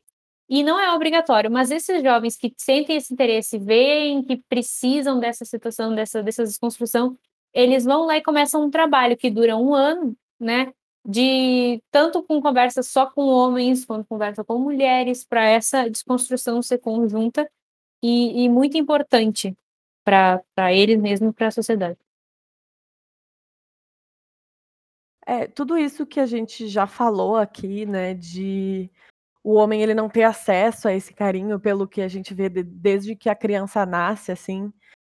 [0.49, 5.45] E não é obrigatório, mas esses jovens que sentem esse interesse, veem que precisam dessa
[5.45, 7.17] situação, dessa, dessa desconstrução,
[7.55, 10.73] eles vão lá e começam um trabalho que dura um ano, né?
[11.05, 16.79] De tanto com conversa só com homens, quanto conversa com mulheres, para essa desconstrução ser
[16.79, 17.51] conjunta
[18.03, 19.57] e, e muito importante
[20.05, 21.99] para eles mesmo para a sociedade.
[25.25, 28.91] É, tudo isso que a gente já falou aqui, né, de
[29.45, 32.63] o homem ele não ter acesso a esse carinho pelo que a gente vê de,
[32.63, 34.73] desde que a criança nasce, assim,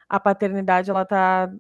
[0.08, 1.50] a paternidade ela tá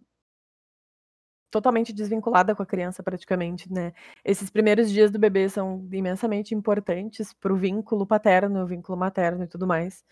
[1.50, 3.92] totalmente desvinculada com a criança praticamente, né?
[4.24, 9.44] Esses primeiros dias do bebê são imensamente importantes para o vínculo paterno, o vínculo materno
[9.44, 10.04] e tudo mais.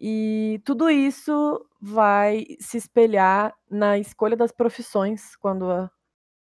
[0.00, 5.90] E tudo isso vai se espelhar na escolha das profissões quando a,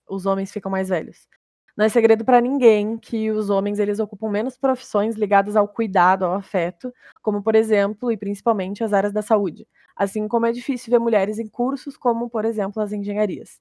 [0.09, 1.28] os homens ficam mais velhos.
[1.77, 6.24] Não é segredo para ninguém que os homens eles ocupam menos profissões ligadas ao cuidado,
[6.24, 9.68] ao afeto, como por exemplo e principalmente as áreas da saúde.
[9.95, 13.61] Assim como é difícil ver mulheres em cursos como, por exemplo, as engenharias.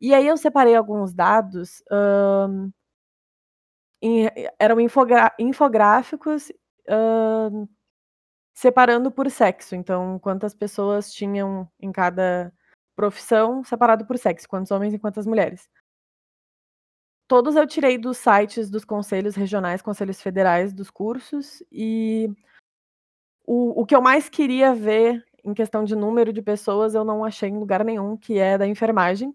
[0.00, 1.82] E aí eu separei alguns dados,
[4.02, 6.50] em, eram infográficos
[8.54, 9.74] separando por sexo.
[9.74, 12.52] Então, quantas pessoas tinham em cada
[12.96, 15.68] profissão separado por sexo, quantos homens e quantas mulheres.
[17.32, 22.30] Todos eu tirei dos sites dos conselhos regionais, conselhos federais dos cursos, e
[23.46, 27.24] o, o que eu mais queria ver em questão de número de pessoas eu não
[27.24, 29.34] achei em lugar nenhum, que é da enfermagem,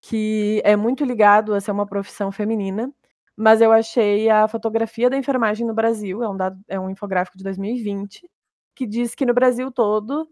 [0.00, 2.92] que é muito ligado a ser uma profissão feminina,
[3.36, 7.38] mas eu achei a fotografia da enfermagem no Brasil, é um, dado, é um infográfico
[7.38, 8.28] de 2020,
[8.74, 10.28] que diz que no Brasil todo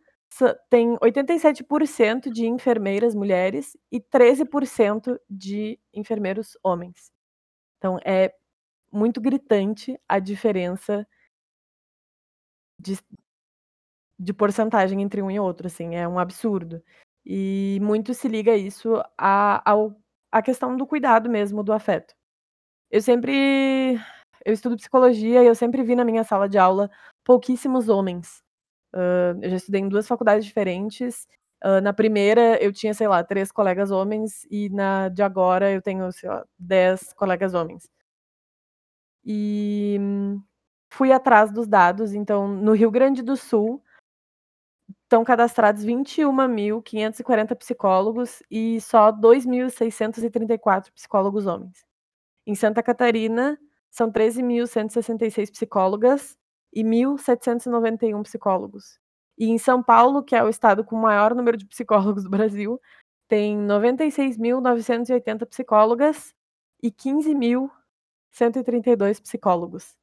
[0.68, 7.12] tem 87% de enfermeiras mulheres e 13% de enfermeiros homens.
[7.78, 8.34] Então é
[8.92, 11.06] muito gritante a diferença
[12.78, 12.98] de,
[14.18, 16.82] de porcentagem entre um e outro, assim, é um absurdo.
[17.24, 19.96] E muito se liga isso à, ao,
[20.30, 22.14] à questão do cuidado mesmo, do afeto.
[22.90, 23.98] Eu sempre.
[24.44, 26.90] Eu estudo psicologia e eu sempre vi na minha sala de aula
[27.24, 28.43] pouquíssimos homens.
[29.42, 31.26] Eu já estudei em duas faculdades diferentes.
[31.64, 35.80] Uh, na primeira, eu tinha, sei lá, três colegas homens, e na de agora eu
[35.82, 37.88] tenho, sei lá, dez colegas homens.
[39.24, 39.98] E
[40.90, 42.14] fui atrás dos dados.
[42.14, 43.82] Então, no Rio Grande do Sul,
[45.04, 51.84] estão cadastrados 21.540 psicólogos e só 2.634 psicólogos homens.
[52.46, 53.58] Em Santa Catarina,
[53.90, 56.36] são 13.166 psicólogas
[56.74, 58.98] e 1.791 psicólogos.
[59.38, 62.30] E em São Paulo, que é o estado com o maior número de psicólogos do
[62.30, 62.80] Brasil,
[63.28, 66.34] tem 96.980 psicólogas
[66.82, 69.94] e 15.132 psicólogos.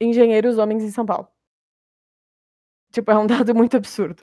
[0.00, 1.28] engenheiros homens em São Paulo.
[2.92, 4.22] Tipo, é um dado muito absurdo.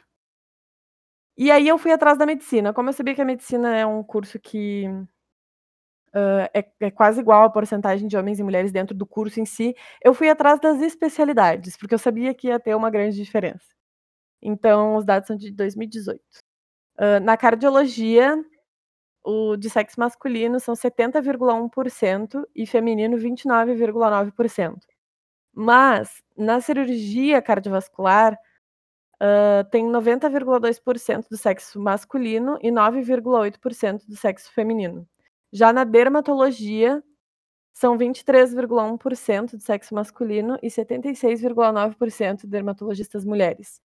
[1.38, 2.74] E aí eu fui atrás da medicina.
[2.74, 4.88] Como eu sabia que a medicina é um curso que
[6.16, 9.46] uh, é, é, quase igual a porcentagem de homens e mulheres dentro do curso em
[9.46, 13.66] si, eu fui atrás das especialidades, porque eu sabia que ia ter uma grande diferença.
[14.42, 16.45] Então, os dados são de 2018.
[17.24, 18.42] Na cardiologia,
[19.24, 24.78] o de sexo masculino são 70,1% e feminino 29,9%.
[25.54, 28.38] Mas na cirurgia cardiovascular
[29.16, 35.08] uh, tem 90,2% do sexo masculino e 9,8% do sexo feminino.
[35.52, 37.02] Já na dermatologia,
[37.74, 43.82] são 23,1% do sexo masculino e 76,9% de dermatologistas mulheres.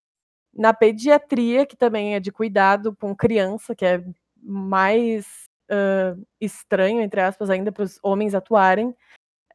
[0.53, 4.03] Na pediatria, que também é de cuidado com criança, que é
[4.41, 5.25] mais
[5.69, 8.95] uh, estranho, entre aspas, ainda para os homens atuarem.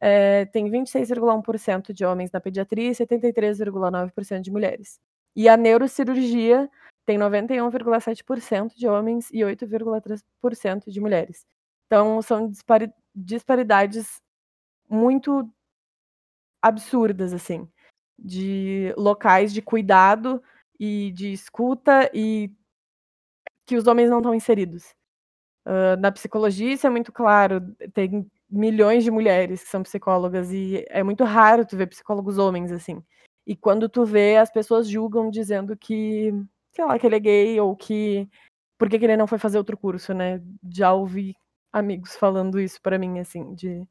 [0.01, 4.99] É, tem 26,1% de homens na pediatria e 73,9% de mulheres.
[5.35, 6.69] E a neurocirurgia
[7.05, 11.45] tem 91,7% de homens e 8,3% de mulheres.
[11.85, 14.21] Então, são dispari disparidades
[14.89, 15.49] muito
[16.61, 17.67] absurdas, assim,
[18.17, 20.41] de locais de cuidado
[20.79, 22.51] e de escuta e
[23.65, 24.93] que os homens não estão inseridos.
[25.65, 27.61] Uh, na psicologia, isso é muito claro.
[27.93, 32.71] Tem milhões de mulheres que são psicólogas e é muito raro tu ver psicólogos homens,
[32.71, 33.03] assim.
[33.45, 36.31] E quando tu vê, as pessoas julgam dizendo que,
[36.73, 38.29] sei lá, que ele é gay ou que
[38.77, 40.41] por que, que ele não foi fazer outro curso, né?
[40.71, 41.35] Já ouvi
[41.73, 43.87] amigos falando isso para mim, assim, de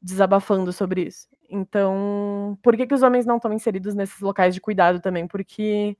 [0.00, 1.28] desabafando sobre isso.
[1.50, 5.26] Então, por que, que os homens não estão inseridos nesses locais de cuidado também?
[5.26, 5.96] Porque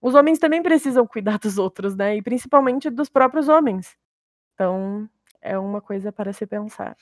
[0.00, 2.16] os homens também precisam cuidar dos outros, né?
[2.16, 3.96] E principalmente dos próprios homens.
[4.54, 5.08] Então,
[5.40, 6.96] é uma coisa para se pensar.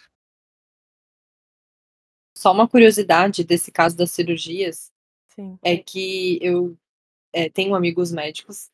[2.37, 4.93] Só uma curiosidade desse caso das cirurgias
[5.35, 5.59] Sim.
[5.63, 6.77] é que eu
[7.33, 8.71] é, tenho amigos médicos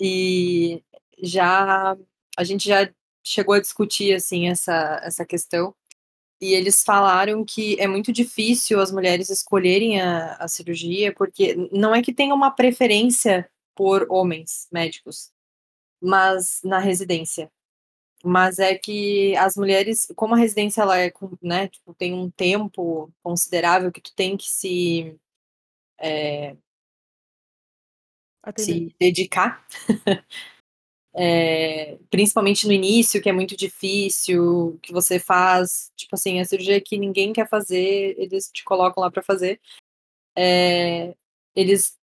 [0.00, 0.82] e
[1.22, 1.96] já
[2.36, 2.88] a gente já
[3.24, 5.74] chegou a discutir assim essa, essa questão
[6.40, 11.94] e eles falaram que é muito difícil as mulheres escolherem a, a cirurgia porque não
[11.94, 15.30] é que tenha uma preferência por homens médicos,
[16.02, 17.48] mas na residência,
[18.24, 23.08] mas é que as mulheres, como a residência ela é, né, tipo, tem um tempo
[23.22, 25.16] considerável que tu tem que se
[25.96, 26.56] é,
[28.56, 29.64] se dedicar,
[31.14, 36.80] é, principalmente no início, que é muito difícil, que você faz, tipo assim, a cirurgia
[36.80, 39.60] que ninguém quer fazer, eles te colocam lá para fazer.
[40.36, 41.14] É,
[41.54, 41.97] eles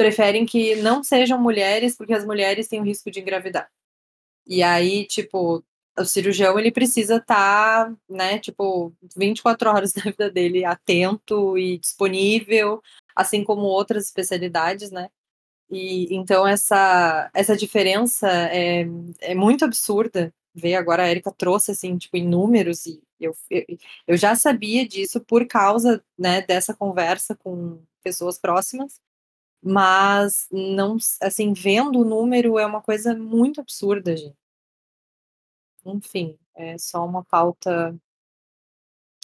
[0.00, 3.70] preferem que não sejam mulheres, porque as mulheres têm o risco de engravidar.
[4.46, 5.62] E aí, tipo,
[5.98, 11.78] o cirurgião ele precisa estar, tá, né, tipo, 24 horas da vida dele atento e
[11.78, 12.82] disponível,
[13.14, 15.10] assim como outras especialidades, né?
[15.70, 18.86] E então essa essa diferença é,
[19.20, 20.32] é muito absurda.
[20.54, 23.64] Ver agora a Erika trouxe assim, tipo, em números e eu, eu,
[24.06, 29.00] eu já sabia disso por causa, né, dessa conversa com pessoas próximas,
[29.62, 34.36] mas não, assim, vendo o número é uma coisa muito absurda, gente.
[35.84, 37.94] Enfim, é só uma pauta,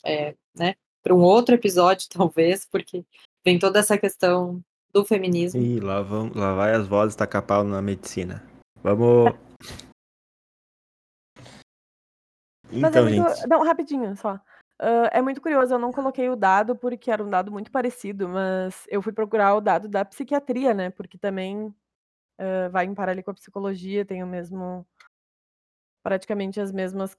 [0.05, 3.05] é, né, para um outro episódio, talvez, porque
[3.45, 4.63] vem toda essa questão
[4.93, 5.61] do feminismo.
[5.61, 8.43] Ih, lá, vão, lá vai as vozes tacar pau na medicina.
[8.83, 9.33] Vamos.
[12.73, 13.35] Mas é então, muito...
[13.37, 13.47] gente.
[13.47, 14.41] Não, rapidinho só.
[14.81, 18.29] Uh, é muito curioso, eu não coloquei o dado porque era um dado muito parecido,
[18.29, 20.91] mas eu fui procurar o dado da psiquiatria, né?
[20.91, 24.87] Porque também uh, vai em paralelo com a psicologia, tem o mesmo
[26.03, 27.17] praticamente as mesmas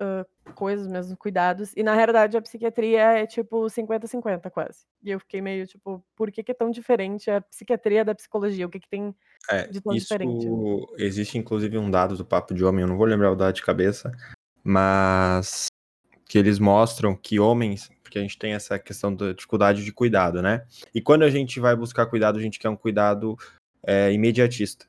[0.00, 1.72] uh, coisas, os mesmos cuidados.
[1.76, 4.84] E na realidade a psiquiatria é tipo 50-50 quase.
[5.02, 8.66] E eu fiquei meio tipo, por que, que, é tão diferente a psiquiatria da psicologia?
[8.66, 9.14] O que, que tem
[9.48, 10.46] é, de tão isso diferente?
[10.98, 13.62] Existe inclusive um dado do Papo de Homem, eu não vou lembrar o dado de
[13.62, 14.10] cabeça,
[14.64, 15.68] mas
[16.28, 20.42] que eles mostram que homens, porque a gente tem essa questão da dificuldade de cuidado,
[20.42, 20.64] né?
[20.94, 23.36] E quando a gente vai buscar cuidado, a gente quer um cuidado
[23.84, 24.86] é, imediatista.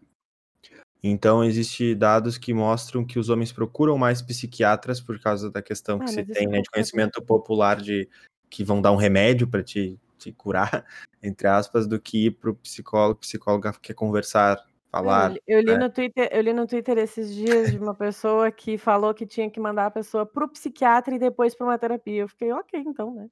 [1.04, 5.98] Então, existem dados que mostram que os homens procuram mais psiquiatras por causa da questão
[6.02, 8.10] ah, que se tem, né, de conhecimento popular de
[8.50, 10.86] que vão dar um remédio para te, te curar,
[11.22, 15.32] entre aspas, do que ir para o psicólogo, psicóloga quer conversar, falar.
[15.48, 15.78] Eu, eu li né?
[15.78, 19.50] no Twitter, eu li no Twitter esses dias de uma pessoa que falou que tinha
[19.50, 22.22] que mandar a pessoa para o psiquiatra e depois para uma terapia.
[22.22, 23.28] Eu fiquei, ok, então, né?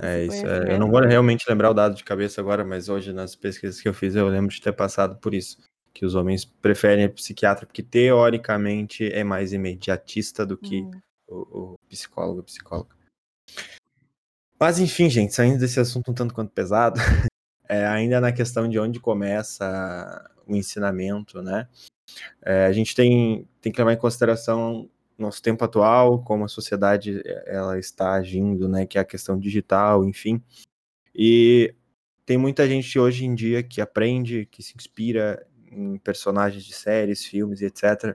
[0.00, 0.46] É isso.
[0.46, 3.80] É, eu não vou realmente lembrar o dado de cabeça agora, mas hoje nas pesquisas
[3.80, 5.58] que eu fiz eu lembro de ter passado por isso
[5.94, 11.00] que os homens preferem a psiquiatra porque teoricamente é mais imediatista do que uhum.
[11.28, 12.96] o, o, psicólogo psicóloga.
[14.58, 16.98] Mas enfim, gente, saindo desse assunto um tanto quanto pesado,
[17.72, 21.66] é, ainda na questão de onde começa o ensinamento, né?
[22.44, 27.22] É, a gente tem, tem que levar em consideração nosso tempo atual, como a sociedade
[27.46, 28.84] ela está agindo, né?
[28.84, 30.42] Que é a questão digital, enfim.
[31.14, 31.74] E
[32.26, 37.24] tem muita gente hoje em dia que aprende, que se inspira em personagens de séries,
[37.24, 38.14] filmes etc.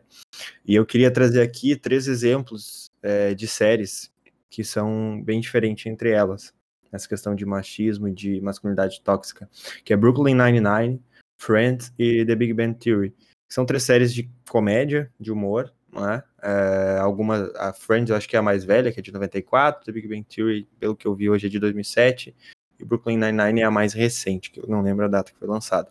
[0.63, 4.11] E eu queria trazer aqui três exemplos é, de séries
[4.51, 6.53] que são bem diferentes entre elas,
[6.91, 9.49] nessa questão de machismo e de masculinidade tóxica,
[9.83, 11.01] que é Brooklyn Nine-Nine,
[11.39, 13.13] Friends e The Big Bang Theory.
[13.49, 16.23] São três séries de comédia, de humor, né?
[16.41, 19.85] É, alguma, a Friends eu acho que é a mais velha, que é de 94,
[19.85, 22.35] The Big Bang Theory, pelo que eu vi hoje, é de 2007,
[22.79, 25.47] e Brooklyn Nine-Nine é a mais recente, que eu não lembro a data que foi
[25.47, 25.89] lançada.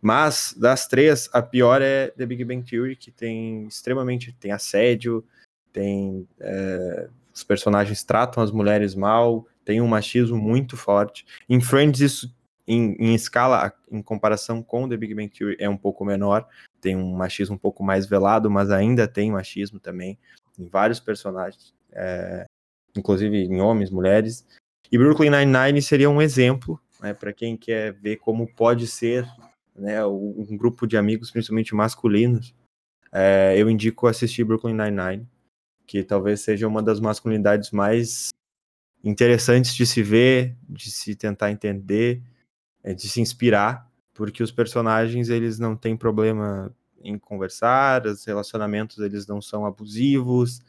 [0.00, 5.24] Mas das três, a pior é The Big Bang Theory, que tem extremamente tem assédio,
[5.72, 11.26] tem é, os personagens tratam as mulheres mal, tem um machismo muito forte.
[11.46, 12.34] Em Friends isso
[12.66, 16.48] em, em, escala, em comparação com The Big Bang Theory, é um pouco menor,
[16.80, 20.18] tem um machismo um pouco mais velado, mas ainda tem machismo também
[20.58, 22.46] em vários personagens, é,
[22.96, 24.46] inclusive em homens, mulheres.
[24.90, 29.28] E Brooklyn Nine-Nine seria um exemplo né, para quem quer ver como pode ser
[29.76, 32.54] né, um grupo de amigos, principalmente masculinos,
[33.12, 35.28] é, eu indico assistir Brooklyn Nine-Nine,
[35.86, 38.30] que talvez seja uma das masculinidades mais
[39.02, 42.22] interessantes de se ver, de se tentar entender,
[42.82, 48.98] é, de se inspirar, porque os personagens eles não têm problema em conversar, os relacionamentos
[48.98, 50.60] eles não são abusivos,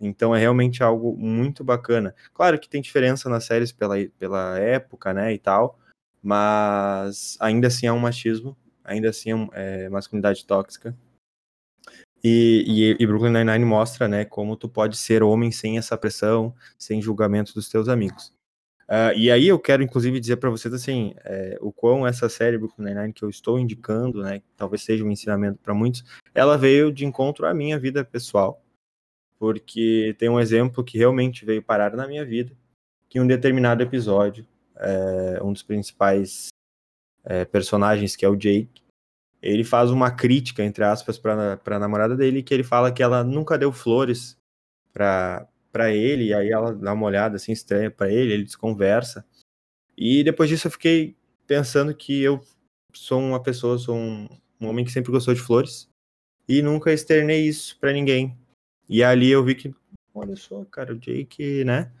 [0.00, 2.14] então é realmente algo muito bacana.
[2.32, 5.78] Claro que tem diferença nas séries pela, pela época, né, e tal,
[6.22, 10.96] mas ainda assim é um machismo, ainda assim é, é masculinidade tóxica.
[12.24, 16.54] E, e, e, Brooklyn Nine-Nine mostra, né, como tu pode ser homem sem essa pressão,
[16.78, 18.32] sem julgamento dos teus amigos.
[18.88, 22.56] Uh, e aí eu quero, inclusive, dizer para vocês, assim, é, o quão essa série
[22.56, 26.02] Brooklyn Nine-Nine que eu estou indicando, né, talvez seja um ensinamento para muitos,
[26.34, 28.62] ela veio de encontro à minha vida pessoal,
[29.38, 32.56] porque tem um exemplo que realmente veio parar na minha vida,
[33.08, 34.46] que um determinado episódio
[34.76, 36.48] é, um dos principais
[37.24, 38.82] é, personagens, que é o Jake,
[39.44, 43.22] ele faz uma crítica, entre aspas, para a namorada dele, que ele fala que ela
[43.22, 44.38] nunca deu flores
[44.90, 49.22] para ele, e aí ela dá uma olhada assim estranha para ele, ele desconversa.
[49.94, 51.14] E depois disso eu fiquei
[51.46, 52.40] pensando que eu
[52.94, 54.26] sou uma pessoa, sou um,
[54.58, 55.90] um homem que sempre gostou de flores
[56.48, 58.34] e nunca externei isso para ninguém.
[58.88, 59.74] E ali eu vi que,
[60.14, 61.92] olha só, cara, o Jake, né?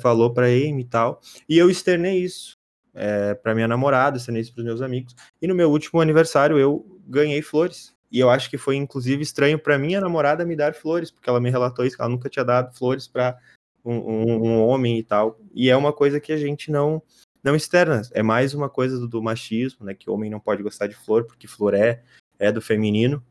[0.00, 1.20] falou para Amy e tal.
[1.48, 2.56] E eu externei isso
[2.94, 5.14] é, para minha namorada, externei isso para meus amigos.
[5.40, 7.94] E no meu último aniversário eu ganhei flores.
[8.10, 11.40] E eu acho que foi inclusive estranho para minha namorada me dar flores, porque ela
[11.40, 13.38] me relatou isso, que ela nunca tinha dado flores para
[13.84, 15.38] um, um, um, homem e tal.
[15.54, 17.02] E é uma coisa que a gente não
[17.42, 18.02] não externa.
[18.12, 19.94] É mais uma coisa do, do machismo, né?
[19.94, 22.02] Que homem não pode gostar de flor, porque flor é,
[22.38, 23.24] é do feminino.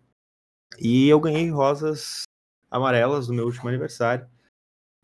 [0.79, 2.23] E eu ganhei rosas
[2.69, 4.27] amarelas no meu último aniversário.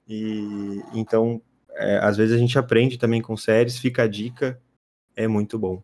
[0.08, 1.42] E então,
[1.78, 4.62] é, às vezes a gente aprende também com séries, fica a dica,
[5.16, 5.82] é muito bom.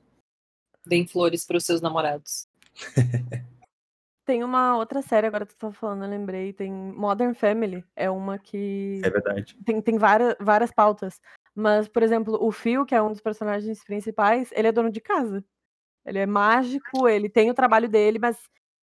[0.86, 2.48] Deem flores para os seus namorados.
[4.26, 8.10] tem uma outra série, agora que tu tá falando, eu lembrei, tem Modern Family, é
[8.10, 9.02] uma que...
[9.04, 9.58] É verdade.
[9.66, 11.20] Tem, tem várias, várias pautas,
[11.56, 15.00] mas, por exemplo, o Phil, que é um dos personagens principais, ele é dono de
[15.00, 15.44] casa.
[16.06, 18.38] Ele é mágico, ele tem o trabalho dele, mas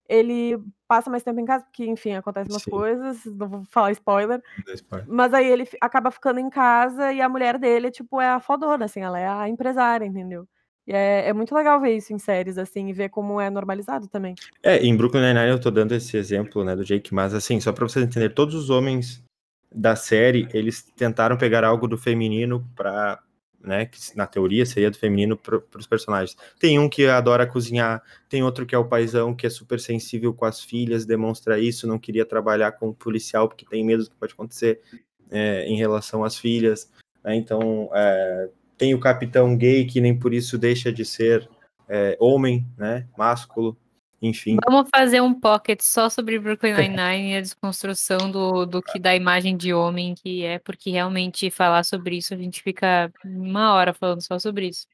[0.08, 0.58] ele
[0.90, 2.70] passa mais tempo em casa, porque, enfim, acontecem umas Sim.
[2.72, 4.42] coisas, não vou falar spoiler,
[4.74, 5.06] spoiler.
[5.08, 8.86] Mas aí ele acaba ficando em casa e a mulher dele, tipo, é a fodona,
[8.86, 10.48] assim, ela é a empresária, entendeu?
[10.84, 14.08] E é, é muito legal ver isso em séries, assim, e ver como é normalizado
[14.08, 14.34] também.
[14.64, 17.72] É, em Brooklyn Nine-Nine eu tô dando esse exemplo, né, do Jake, mas assim, só
[17.72, 19.22] pra vocês entenderem, todos os homens
[19.72, 23.22] da série, eles tentaram pegar algo do feminino pra
[23.62, 26.36] né, que na teoria seria do feminino para os personagens.
[26.58, 30.32] Tem um que adora cozinhar, tem outro que é o paizão, que é super sensível
[30.32, 34.16] com as filhas, demonstra isso, não queria trabalhar como policial porque tem medo do que
[34.16, 34.80] pode acontecer
[35.30, 36.90] é, em relação às filhas.
[37.22, 37.36] Né?
[37.36, 41.48] Então, é, tem o capitão gay que nem por isso deixa de ser
[41.88, 43.76] é, homem, né, másculo,
[44.22, 44.56] enfim.
[44.68, 49.16] Vamos fazer um pocket só sobre Brooklyn Nine-Nine e a desconstrução do, do que da
[49.16, 53.94] imagem de homem que é, porque realmente falar sobre isso a gente fica uma hora
[53.94, 54.86] falando só sobre isso.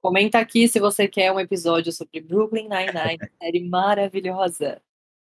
[0.00, 4.82] Comenta aqui se você quer um episódio sobre Brooklyn Nine-Nine, série maravilhosa.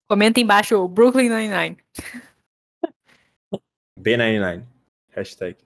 [0.07, 1.77] Comenta embaixo Brooklyn Nine-Nine.
[3.99, 4.65] B99.
[5.09, 5.57] Hashtag.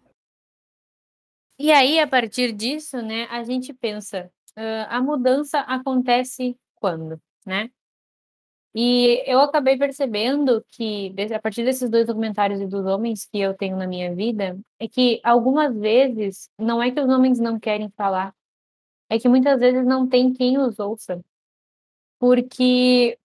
[1.59, 7.21] E aí, a partir disso, né, a gente pensa, uh, a mudança acontece quando?
[7.45, 7.69] Né?
[8.75, 13.53] E eu acabei percebendo que, a partir desses dois documentários e dos homens que eu
[13.53, 17.89] tenho na minha vida, é que algumas vezes não é que os homens não querem
[17.91, 18.33] falar,
[19.09, 21.23] é que muitas vezes não tem quem os ouça.
[22.19, 23.17] Porque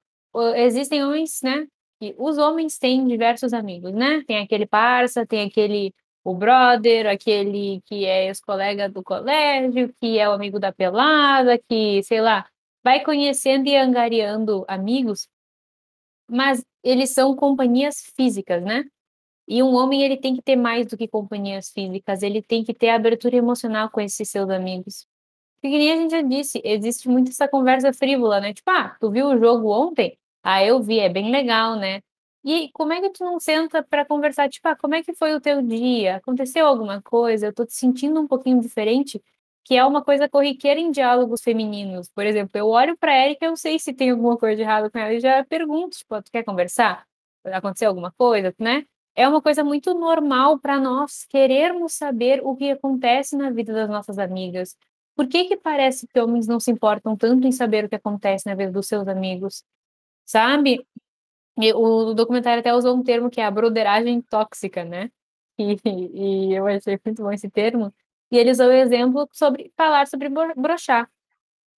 [0.56, 1.66] existem homens, né?
[2.00, 4.22] E os homens têm diversos amigos, né?
[4.26, 10.28] Tem aquele parça, tem aquele o brother, aquele que é ex-colega do colégio, que é
[10.28, 12.46] o amigo da pelada, que, sei lá,
[12.88, 15.28] vai conhecendo e angariando amigos,
[16.26, 18.84] mas eles são companhias físicas, né?
[19.46, 22.72] E um homem ele tem que ter mais do que companhias físicas, ele tem que
[22.72, 25.06] ter abertura emocional com esses seus amigos.
[25.60, 28.54] Porque nem a gente já disse, existe muito essa conversa frívola, né?
[28.54, 30.18] Tipo, ah, tu viu o jogo ontem?
[30.42, 32.00] Ah, eu vi, é bem legal, né?
[32.44, 34.48] E como é que tu não senta para conversar?
[34.48, 36.16] Tipo, ah, como é que foi o teu dia?
[36.16, 37.46] Aconteceu alguma coisa?
[37.48, 39.22] Eu tô te sentindo um pouquinho diferente
[39.68, 42.08] que é uma coisa corriqueira em diálogos femininos.
[42.08, 44.98] Por exemplo, eu olho para Erika, eu sei se tem alguma coisa de errado com
[44.98, 47.06] ela e já pergunto, tipo, tu quer conversar?
[47.44, 48.86] Aconteceu alguma coisa, né?
[49.14, 53.90] É uma coisa muito normal para nós querermos saber o que acontece na vida das
[53.90, 54.74] nossas amigas.
[55.14, 58.46] Por que que parece que homens não se importam tanto em saber o que acontece
[58.46, 59.62] na vida dos seus amigos?
[60.24, 60.86] Sabe?
[61.74, 65.10] O documentário até usou um termo que é a broderagem tóxica, né?
[65.60, 67.92] E, e eu achei muito bom esse termo.
[68.30, 71.10] E ele usou o exemplo sobre falar sobre brochar.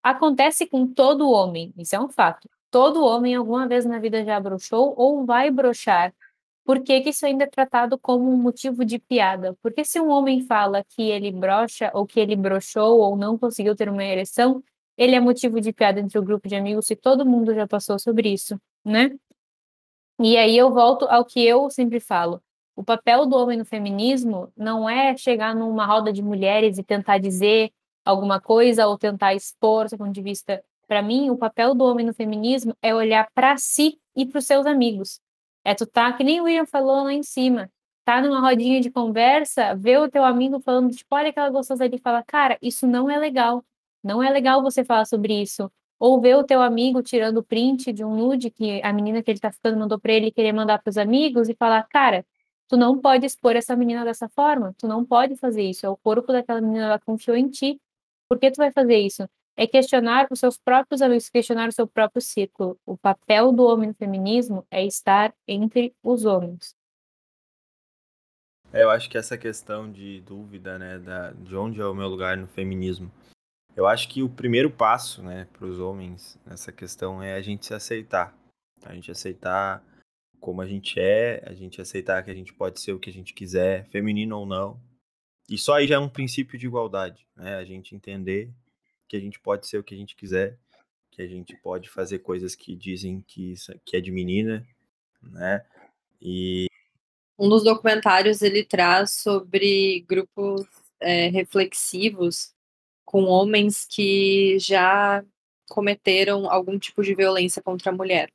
[0.02, 2.48] Acontece com todo homem, isso é um fato.
[2.70, 6.14] Todo homem alguma vez na vida já brochou ou vai brochar.
[6.64, 9.56] Por que, que isso ainda é tratado como um motivo de piada?
[9.62, 13.74] Porque se um homem fala que ele brocha ou que ele brochou ou não conseguiu
[13.74, 14.62] ter uma ereção,
[14.96, 17.98] ele é motivo de piada entre o grupo de amigos se todo mundo já passou
[17.98, 19.18] sobre isso, né?
[20.20, 22.42] E aí eu volto ao que eu sempre falo.
[22.80, 27.18] O papel do homem no feminismo não é chegar numa roda de mulheres e tentar
[27.18, 27.70] dizer
[28.06, 30.64] alguma coisa ou tentar expor seu ponto de vista.
[30.88, 34.46] Para mim, o papel do homem no feminismo é olhar para si e para os
[34.46, 35.20] seus amigos.
[35.62, 37.70] É tu tá, que nem o William falou lá em cima,
[38.02, 41.98] tá numa rodinha de conversa, vê o teu amigo falando, tipo, olha aquela gostosa ali
[41.98, 43.62] fala, cara, isso não é legal.
[44.02, 45.70] Não é legal você falar sobre isso.
[45.98, 49.38] Ou ver o teu amigo tirando print de um nude que a menina que ele
[49.38, 52.24] tá ficando mandou para ele querer mandar para os amigos e falar, cara,
[52.70, 55.84] Tu não pode expor essa menina dessa forma, tu não pode fazer isso.
[55.84, 57.80] É o corpo daquela menina, ela confiou em ti.
[58.28, 59.28] Por que tu vai fazer isso?
[59.56, 62.78] É questionar os seus próprios amigos, questionar o seu próprio círculo.
[62.86, 66.76] O papel do homem no feminismo é estar entre os homens.
[68.72, 72.06] É, eu acho que essa questão de dúvida, né, da, de onde é o meu
[72.06, 73.10] lugar no feminismo,
[73.74, 77.66] eu acho que o primeiro passo, né, para os homens nessa questão é a gente
[77.66, 78.32] se aceitar.
[78.86, 79.82] A gente aceitar
[80.40, 83.12] como a gente é, a gente aceitar que a gente pode ser o que a
[83.12, 84.80] gente quiser, feminino ou não.
[85.48, 87.56] E só aí já é um princípio de igualdade, né?
[87.56, 88.50] A gente entender
[89.08, 90.58] que a gente pode ser o que a gente quiser,
[91.10, 93.54] que a gente pode fazer coisas que dizem que,
[93.84, 94.66] que é de menina,
[95.22, 95.64] né?
[96.20, 96.66] E
[97.38, 100.66] um dos documentários ele traz sobre grupos
[101.00, 102.52] é, reflexivos
[103.02, 105.24] com homens que já
[105.70, 108.30] cometeram algum tipo de violência contra a mulher.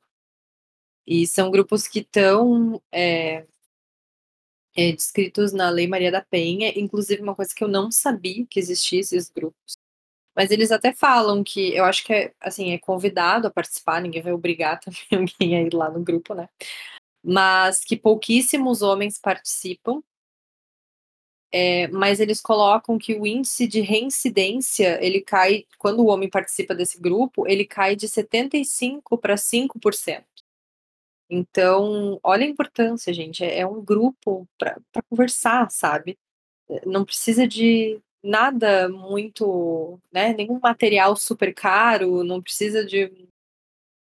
[1.06, 3.46] E são grupos que estão é,
[4.76, 8.60] é, descritos na Lei Maria da Penha, inclusive uma coisa que eu não sabia que
[8.60, 9.76] existia esses grupos.
[10.34, 14.22] Mas eles até falam que, eu acho que é, assim, é convidado a participar, ninguém
[14.22, 16.48] vai obrigar também alguém a ir lá no grupo, né?
[17.24, 20.02] Mas que pouquíssimos homens participam,
[21.50, 26.74] é, mas eles colocam que o índice de reincidência, ele cai, quando o homem participa
[26.74, 30.24] desse grupo, ele cai de 75% para 5%.
[31.28, 33.44] Então, olha a importância, gente.
[33.44, 36.18] É, é um grupo para conversar, sabe?
[36.68, 40.32] Eh, não precisa de nada muito, né?
[40.34, 43.10] Nenhum material super caro, não precisa de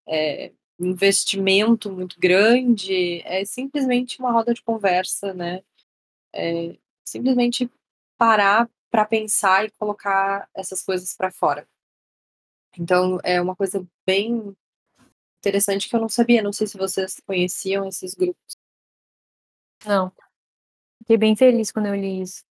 [0.08, 3.22] é, investimento muito grande.
[3.26, 5.62] É simplesmente uma roda de conversa, né?
[6.34, 7.70] É, simplesmente
[8.18, 11.68] parar para pensar e colocar essas coisas para fora.
[12.78, 14.56] Então, é uma coisa bem
[15.40, 16.44] interessante que eu não sabia.
[16.44, 18.56] Não sei se vocês conheciam esses grupos.
[19.86, 20.12] Não.
[21.00, 22.44] Fiquei bem feliz quando eu li isso.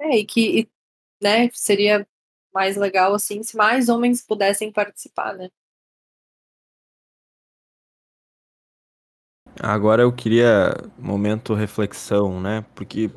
[0.00, 0.70] É, e que e,
[1.22, 2.06] né, seria
[2.52, 5.48] mais legal assim se mais homens pudessem participar, né?
[9.60, 12.62] Agora eu queria momento reflexão, né?
[12.74, 13.10] Porque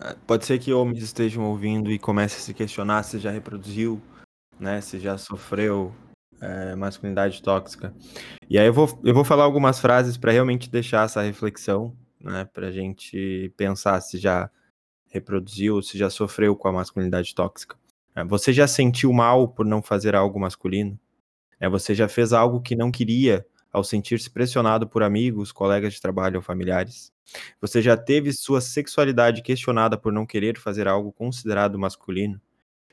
[0.00, 4.00] eh, pode ser que homens estejam ouvindo e comecem a se questionar se já reproduziu,
[4.58, 4.80] né?
[4.80, 5.92] Se já sofreu
[6.42, 7.94] é, masculinidade tóxica.
[8.50, 12.44] E aí eu vou, eu vou falar algumas frases para realmente deixar essa reflexão, né,
[12.52, 14.50] para a gente pensar se já
[15.08, 17.76] reproduziu, se já sofreu com a masculinidade tóxica.
[18.14, 20.98] É, você já sentiu mal por não fazer algo masculino?
[21.60, 26.00] É, você já fez algo que não queria ao sentir-se pressionado por amigos, colegas de
[26.00, 27.12] trabalho ou familiares?
[27.60, 32.40] Você já teve sua sexualidade questionada por não querer fazer algo considerado masculino?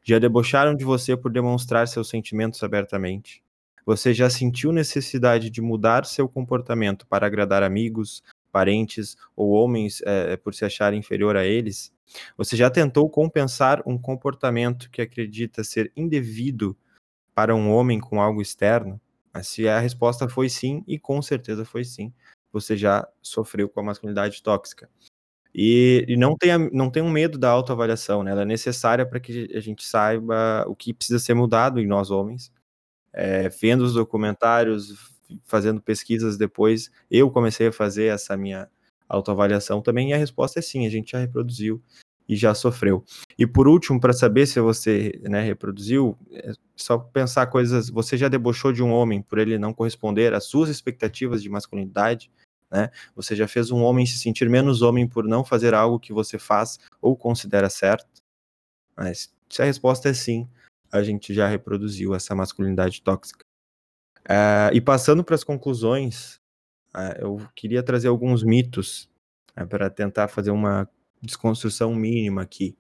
[0.04, 3.44] Já debocharam de você por demonstrar seus sentimentos abertamente?
[3.86, 10.38] Você já sentiu necessidade de mudar seu comportamento para agradar amigos, parentes ou homens é,
[10.38, 11.92] por se achar inferior a eles?
[12.38, 16.78] Você já tentou compensar um comportamento que acredita ser indevido
[17.34, 19.00] para um homem com algo externo?
[19.44, 22.14] Se a resposta foi sim, e com certeza foi sim,
[22.52, 24.90] você já sofreu com a masculinidade tóxica.
[25.54, 28.32] E, e não, tenha, não tenha um medo da autoavaliação, né?
[28.32, 32.12] Ela é necessária para que a gente saiba o que precisa ser mudado em nós
[32.12, 32.52] homens.
[33.14, 34.96] É, vendo os documentários,
[35.46, 38.70] fazendo pesquisas depois, eu comecei a fazer essa minha
[39.10, 41.82] autoavaliação também, e a resposta é sim, a gente já reproduziu.
[42.28, 43.04] e já sofreu.
[43.38, 47.90] E por último, para saber se você né, reproduziu, é só pensar coisas.
[47.90, 52.32] Você já debochou de um homem por ele não corresponder às suas expectativas de masculinidade?
[52.72, 52.92] Né?
[53.16, 56.38] Você já fez um homem se sentir menos homem por não fazer algo que você
[56.38, 58.22] faz ou considera certo?
[58.96, 60.48] Mas se a resposta é sim,
[60.92, 63.46] a gente já reproduziu essa masculinidade tóxica.
[64.26, 66.36] Uh, e passando para as conclusões,
[66.96, 69.10] uh, eu queria trazer alguns mitos
[69.60, 70.88] uh, para tentar fazer uma
[71.22, 72.78] desconstrução mínima aqui.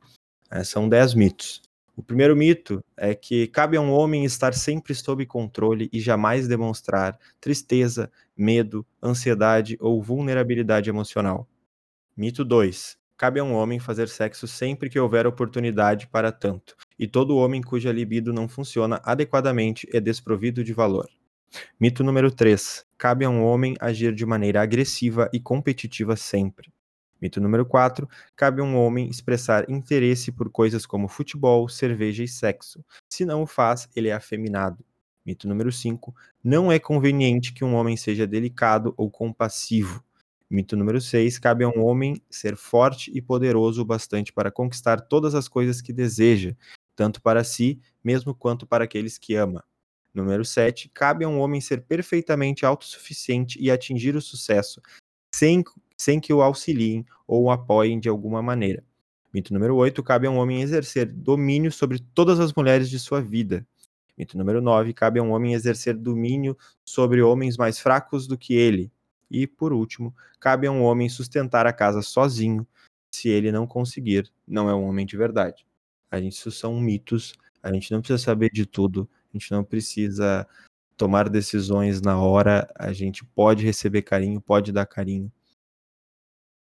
[0.64, 1.61] são dez mitos.
[1.99, 6.47] O primeiro mito é que cabe a um homem estar sempre sob controle e jamais
[6.47, 11.45] demonstrar tristeza, medo, ansiedade ou vulnerabilidade emocional.
[12.15, 12.97] Mito 2.
[13.17, 17.61] Cabe a um homem fazer sexo sempre que houver oportunidade para tanto, e todo homem
[17.61, 21.09] cuja libido não funciona adequadamente é desprovido de valor.
[21.77, 22.85] Mito número 3.
[22.97, 26.71] Cabe a um homem agir de maneira agressiva e competitiva sempre.
[27.21, 28.07] Mito número 4.
[28.35, 32.83] Cabe a um homem expressar interesse por coisas como futebol, cerveja e sexo.
[33.09, 34.83] Se não o faz, ele é afeminado.
[35.25, 36.15] Mito número 5.
[36.43, 40.03] Não é conveniente que um homem seja delicado ou compassivo.
[40.49, 41.37] Mito número 6.
[41.37, 45.81] Cabe a um homem ser forte e poderoso o bastante para conquistar todas as coisas
[45.81, 46.55] que deseja,
[46.95, 49.63] tanto para si mesmo quanto para aqueles que ama.
[50.13, 50.89] Número 7.
[50.93, 54.81] Cabe a um homem ser perfeitamente autossuficiente e atingir o sucesso,
[55.33, 55.63] sem,
[55.99, 58.84] sem que o auxiliem ou o apoiem de alguma maneira.
[59.34, 60.01] Mito número 8.
[60.01, 63.67] Cabe a um homem exercer domínio sobre todas as mulheres de sua vida.
[64.17, 64.93] Mito número 9.
[64.93, 68.89] Cabe a um homem exercer domínio sobre homens mais fracos do que ele.
[69.30, 72.65] E, por último, cabe a um homem sustentar a casa sozinho.
[73.11, 75.67] Se ele não conseguir, não é um homem de verdade.
[76.09, 77.34] A gente, isso são mitos.
[77.61, 79.07] A gente não precisa saber de tudo.
[79.34, 80.47] A gente não precisa
[80.95, 82.67] tomar decisões na hora.
[82.76, 85.31] A gente pode receber carinho, pode dar carinho.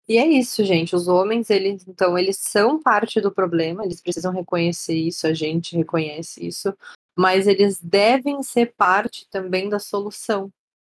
[0.10, 0.96] E é isso, gente.
[0.96, 5.78] Os homens, eles, então, eles são parte do problema, eles precisam reconhecer isso, a gente
[5.78, 6.76] reconhece isso,
[7.16, 10.52] mas eles devem ser parte também da solução,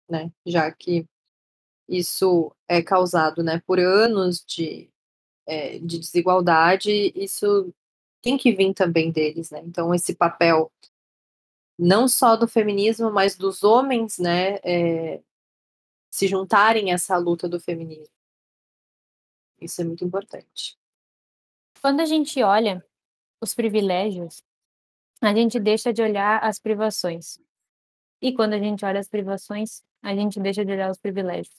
[0.09, 0.31] né?
[0.47, 1.07] Já que
[1.89, 4.89] isso é causado, né, por anos de,
[5.47, 7.74] é, de desigualdade, isso
[8.23, 9.61] tem que vir também deles, né?
[9.66, 10.70] Então, esse papel
[11.78, 15.20] não só do feminismo, mas dos homens, né, é,
[16.11, 18.20] se juntarem a essa luta do feminismo.
[19.61, 20.78] Isso é muito importante.
[21.81, 22.85] Quando a gente olha
[23.41, 24.43] os privilégios,
[25.20, 27.39] a gente deixa de olhar as privações.
[28.20, 31.55] E quando a gente olha as privações, a gente deixa de olhar os privilégios.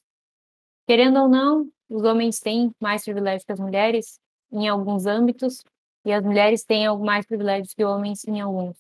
[0.87, 4.19] Querendo ou não, os homens têm mais privilégios que as mulheres
[4.51, 5.63] em alguns âmbitos,
[6.03, 8.75] e as mulheres têm mais privilégios que homens em alguns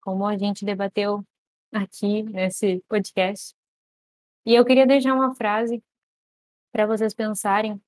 [0.00, 1.24] como a gente debateu
[1.72, 3.54] aqui nesse podcast.
[4.44, 5.82] E eu queria deixar uma frase
[6.72, 7.80] para vocês pensarem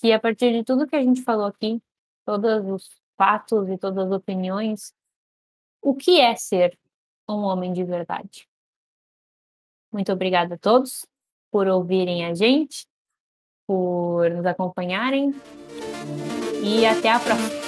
[0.00, 1.80] que a partir de tudo que a gente falou aqui,
[2.24, 4.94] todos os fatos e todas as opiniões,
[5.82, 6.78] o que é ser
[7.28, 8.48] um homem de verdade?
[9.92, 11.06] Muito obrigada a todos
[11.50, 12.86] por ouvirem a gente,
[13.66, 15.34] por nos acompanharem
[16.64, 17.59] e até a próxima.